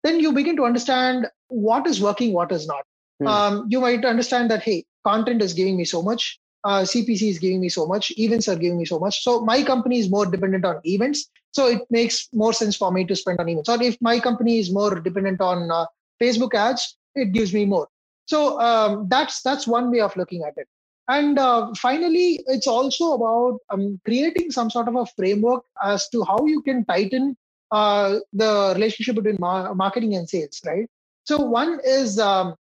[0.05, 2.85] then you begin to understand what is working, what is not.
[3.21, 3.27] Hmm.
[3.27, 7.39] Um, you might understand that, hey, content is giving me so much, uh, CPC is
[7.39, 9.23] giving me so much, events are giving me so much.
[9.23, 11.31] So my company is more dependent on events.
[11.57, 13.71] So it makes more sense for me to spend on events.
[13.73, 15.87] Or if my company is more dependent on uh,
[16.23, 16.83] Facebook ads,
[17.15, 17.87] it gives me more.
[18.33, 20.69] So um, that's that's one way of looking at it.
[21.17, 26.25] And uh, finally, it's also about um, creating some sort of a framework as to
[26.31, 27.25] how you can tighten
[27.71, 30.89] uh, the relationship between ma- marketing and sales, right?
[31.25, 32.55] So one is, um,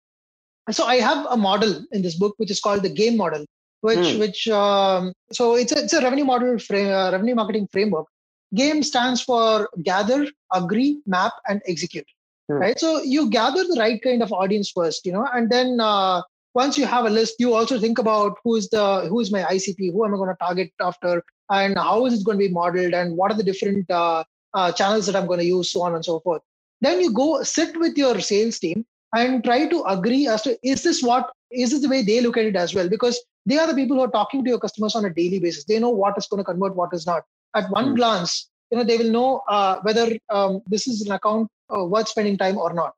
[0.77, 3.45] so I have a model in this book which is called the game model,
[3.81, 4.19] which mm.
[4.23, 8.07] which um, so it's a, it's a revenue model frame, uh, revenue marketing framework.
[8.55, 12.05] Game stands for gather, agree, map, and execute.
[12.51, 12.59] Mm.
[12.59, 12.79] Right.
[12.79, 16.21] So you gather the right kind of audience first, you know, and then uh,
[16.53, 19.43] once you have a list, you also think about who is the who is my
[19.43, 22.53] ICP, who am I going to target after, and how is it going to be
[22.53, 24.23] modeled, and what are the different uh,
[24.53, 26.41] uh, channels that I'm going to use, so on and so forth.
[26.81, 28.85] Then you go sit with your sales team
[29.15, 32.37] and try to agree as to is this what is this the way they look
[32.37, 34.95] at it as well because they are the people who are talking to your customers
[34.95, 35.65] on a daily basis.
[35.65, 37.23] They know what is going to convert, what is not.
[37.55, 37.95] At one mm.
[37.95, 42.07] glance, you know they will know uh, whether um, this is an account uh, worth
[42.07, 42.93] spending time or not.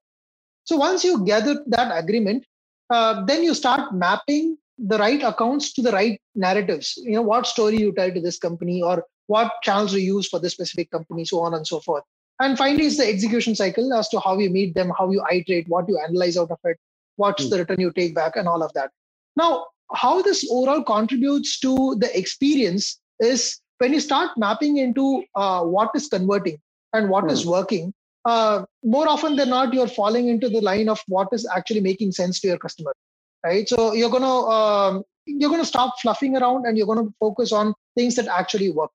[0.63, 2.45] So once you gather that agreement,
[2.89, 7.47] uh, then you start mapping the right accounts to the right narratives you know what
[7.47, 11.23] story you tell to this company or what channels you use for this specific company
[11.23, 12.03] so on and so forth
[12.41, 15.67] and finally it's the execution cycle as to how you meet them how you iterate
[15.69, 16.77] what you analyze out of it
[17.15, 17.49] what's mm.
[17.51, 18.91] the return you take back and all of that
[19.37, 25.63] now how this overall contributes to the experience is when you start mapping into uh,
[25.63, 26.59] what is converting
[26.93, 27.31] and what mm.
[27.31, 27.93] is working
[28.25, 32.11] uh, more often than not, you're falling into the line of what is actually making
[32.11, 32.93] sense to your customer,
[33.45, 33.69] right?
[33.69, 38.15] So you're gonna um, you're gonna stop fluffing around and you're gonna focus on things
[38.15, 38.89] that actually work.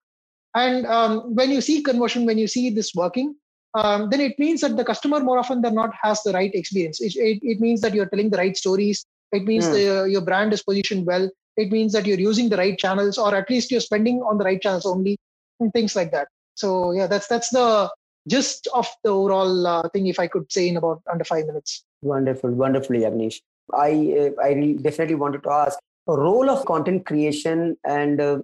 [0.53, 3.35] And um, when you see conversion, when you see this working,
[3.73, 6.99] um, then it means that the customer more often than not has the right experience.
[6.99, 9.05] It, it, it means that you're telling the right stories.
[9.31, 9.71] It means mm.
[9.71, 11.29] the, your brand is positioned well.
[11.57, 14.45] It means that you're using the right channels, or at least you're spending on the
[14.45, 15.17] right channels only,
[15.59, 16.27] and things like that.
[16.55, 17.91] So yeah, that's that's the
[18.27, 21.83] gist of the overall uh, thing if i could say in about under five minutes
[22.01, 23.41] wonderful wonderfully Avnish.
[23.73, 28.39] i uh, i definitely wanted to ask role of content creation and uh,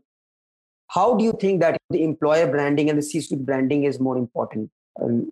[0.90, 4.70] how do you think that the employer branding and the c-suite branding is more important
[5.02, 5.32] um,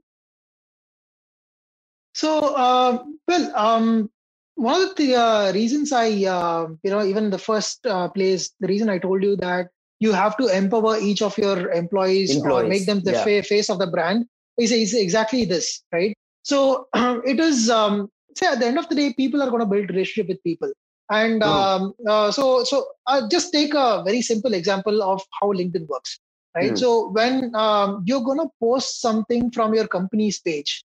[2.13, 4.09] so uh, well um,
[4.55, 7.85] one of the uh, reasons i uh, you know even the first
[8.15, 12.35] place the reason i told you that you have to empower each of your employees,
[12.35, 12.65] employees.
[12.65, 13.41] or make them the yeah.
[13.41, 14.25] face of the brand
[14.57, 16.17] is, is exactly this, right?
[16.43, 19.65] So it is, um, say at the end of the day, people are going to
[19.65, 20.71] build relationship with people.
[21.09, 21.49] And oh.
[21.49, 26.19] um, uh, so, so I'll just take a very simple example of how LinkedIn works,
[26.55, 26.71] right?
[26.71, 26.79] Mm.
[26.79, 30.83] So when um, you're going to post something from your company's page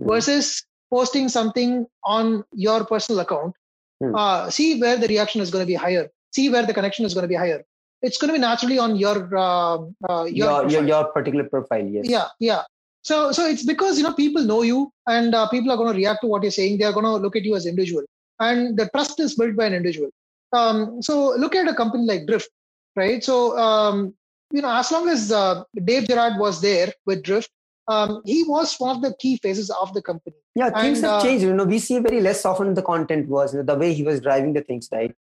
[0.00, 0.08] mm.
[0.08, 3.54] versus posting something on your personal account,
[4.02, 4.12] mm.
[4.14, 6.08] uh, see where the reaction is going to be higher.
[6.32, 7.62] See where the connection is going to be higher.
[8.02, 9.78] It's going to be naturally on your uh,
[10.08, 11.86] uh your, your, your particular profile.
[11.86, 12.08] Yes.
[12.08, 12.62] Yeah, yeah.
[13.02, 15.98] So, so it's because you know people know you, and uh, people are going to
[15.98, 16.78] react to what you're saying.
[16.78, 18.04] They are going to look at you as individual,
[18.38, 20.10] and the trust is built by an individual.
[20.52, 22.50] Um, so, look at a company like Drift,
[22.96, 23.24] right?
[23.24, 24.14] So, um,
[24.52, 27.50] you know, as long as uh, Dave Gerhardt was there with Drift,
[27.88, 30.36] um, he was one of the key faces of the company.
[30.54, 31.44] Yeah, things and, have uh, changed.
[31.44, 34.52] You know, we see very less often the content was the way he was driving
[34.52, 35.14] the things, right?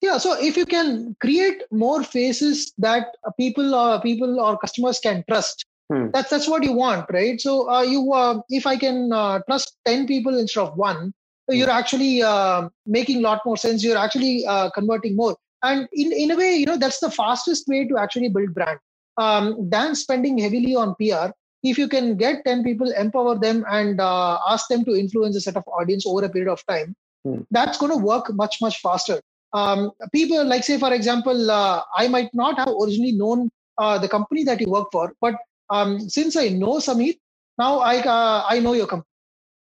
[0.00, 5.24] Yeah, so if you can create more faces that people or people or customers can
[5.28, 6.08] trust, Hmm.
[6.12, 7.40] That's that's what you want, right?
[7.40, 11.14] So uh, you, uh, if I can uh, trust ten people instead of one,
[11.48, 11.78] so you're hmm.
[11.78, 13.82] actually uh, making a lot more sense.
[13.82, 17.68] You're actually uh, converting more, and in in a way, you know that's the fastest
[17.68, 18.78] way to actually build brand.
[19.16, 24.00] Um, than spending heavily on PR, if you can get 10 people empower them and
[24.00, 26.94] uh, ask them to influence a set of audience over a period of time
[27.24, 27.40] hmm.
[27.50, 29.20] that's going to work much much faster.
[29.52, 34.08] Um, people like say for example uh, i might not have originally known uh, the
[34.08, 35.36] company that you work for but
[35.70, 37.16] um, since i know sameer
[37.58, 39.06] now i uh, i know your company.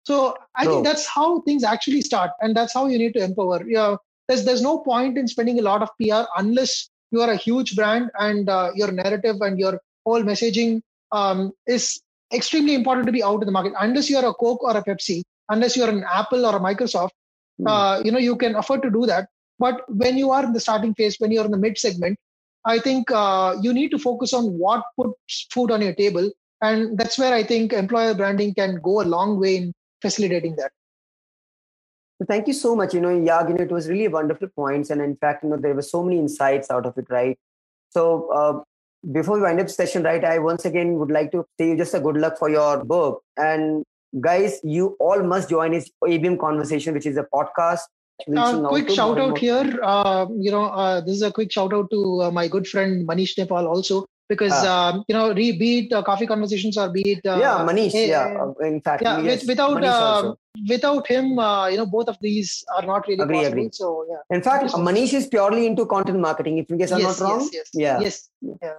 [0.05, 3.63] So i think that's how things actually start and that's how you need to empower.
[3.69, 3.97] Yeah
[4.29, 7.77] there's there's no point in spending a lot of pr unless you are a huge
[7.77, 10.81] brand and uh, your narrative and your whole messaging
[11.13, 12.01] um, is
[12.33, 13.73] extremely important to be out in the market.
[13.81, 17.11] Unless you're a Coke or a Pepsi, unless you're an Apple or a Microsoft,
[17.61, 17.67] mm.
[17.67, 19.29] uh, you know you can afford to do that.
[19.59, 22.19] But when you are in the starting phase, when you're in the mid segment,
[22.65, 26.31] I think uh, you need to focus on what puts food on your table,
[26.61, 30.73] and that's where I think employer branding can go a long way in facilitating that.
[32.29, 32.95] Thank you so much.
[32.95, 35.59] You know, Yag, you know, it was really wonderful points, and in fact, you know,
[35.59, 37.39] there were so many insights out of it, right?
[37.91, 38.63] So uh,
[39.13, 41.95] before we wind up session, right, I once again would like to say you just
[41.95, 43.23] a good luck for your book.
[43.37, 43.85] And
[44.21, 47.81] guys, you all must join his ABM conversation, which is a podcast.
[48.35, 49.79] Uh, quick shout out here.
[49.83, 53.07] Uh, you know, uh, this is a quick shout out to uh, my good friend
[53.07, 54.95] Manish Nepal also because ah.
[54.95, 57.93] um, you know, re, be it uh, coffee conversations or be it uh, yeah, Manish.
[57.93, 60.35] Hey, yeah, in fact, yeah, with, without uh,
[60.67, 63.53] without him, you know, both of these are not really agree, possible.
[63.53, 63.69] Agree.
[63.73, 64.35] So yeah.
[64.35, 66.57] In fact, Manish is purely into content marketing.
[66.57, 68.29] If in case I'm yes, not wrong, yes, yes, yeah, yes,
[68.63, 68.75] yeah.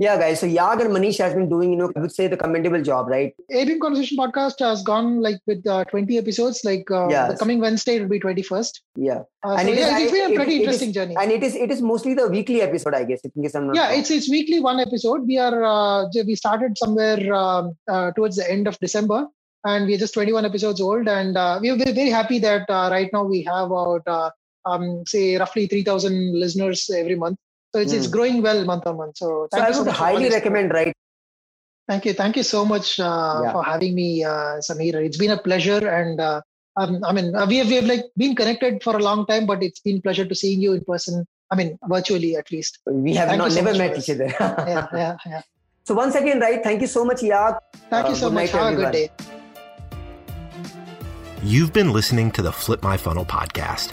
[0.00, 0.40] Yeah, guys.
[0.40, 3.06] So Yag and Manish has been doing, you know, I would say the commendable job,
[3.06, 3.34] right?
[3.52, 6.62] ABM Conversation podcast has gone like with uh, 20 episodes.
[6.64, 7.32] Like uh, yes.
[7.32, 8.80] the coming Wednesday it will be 21st.
[8.96, 10.94] Yeah, uh, and so it yeah, is, it's been a pretty it, interesting it is,
[10.94, 11.16] journey.
[11.20, 13.20] And it is it is mostly the weekly episode, I guess.
[13.26, 13.98] In case I'm not yeah, wrong.
[13.98, 15.26] it's it's weekly one episode.
[15.26, 19.26] We are uh, we started somewhere um, uh, towards the end of December,
[19.64, 23.42] and we're just 21 episodes old, and uh, we're very happy that right now we
[23.42, 24.32] have about
[24.64, 27.38] um, say roughly 3,000 listeners every month.
[27.72, 27.96] So it's, mm.
[27.96, 28.12] it's hmm.
[28.12, 29.18] growing well month on month.
[29.18, 30.94] So, so I would so highly recommend, right?
[31.88, 32.12] Thank you.
[32.12, 33.52] Thank you so much uh, yeah.
[33.52, 34.94] for having me, uh, Sameer.
[34.94, 35.88] It's been a pleasure.
[35.88, 36.40] And uh,
[36.76, 39.46] um, I mean, uh, we have, we have like been connected for a long time,
[39.46, 41.26] but it's been pleasure to seeing you in person.
[41.50, 42.78] I mean, virtually at least.
[42.86, 44.26] We have not, never met each other.
[44.40, 45.42] yeah, yeah, yeah.
[45.84, 46.62] So once again, right?
[46.62, 47.58] Thank you so much, Yag.
[47.88, 48.50] Thank you uh, so much.
[48.50, 49.10] Have a good day.
[51.42, 53.92] You've been listening to the Flip My Funnel podcast.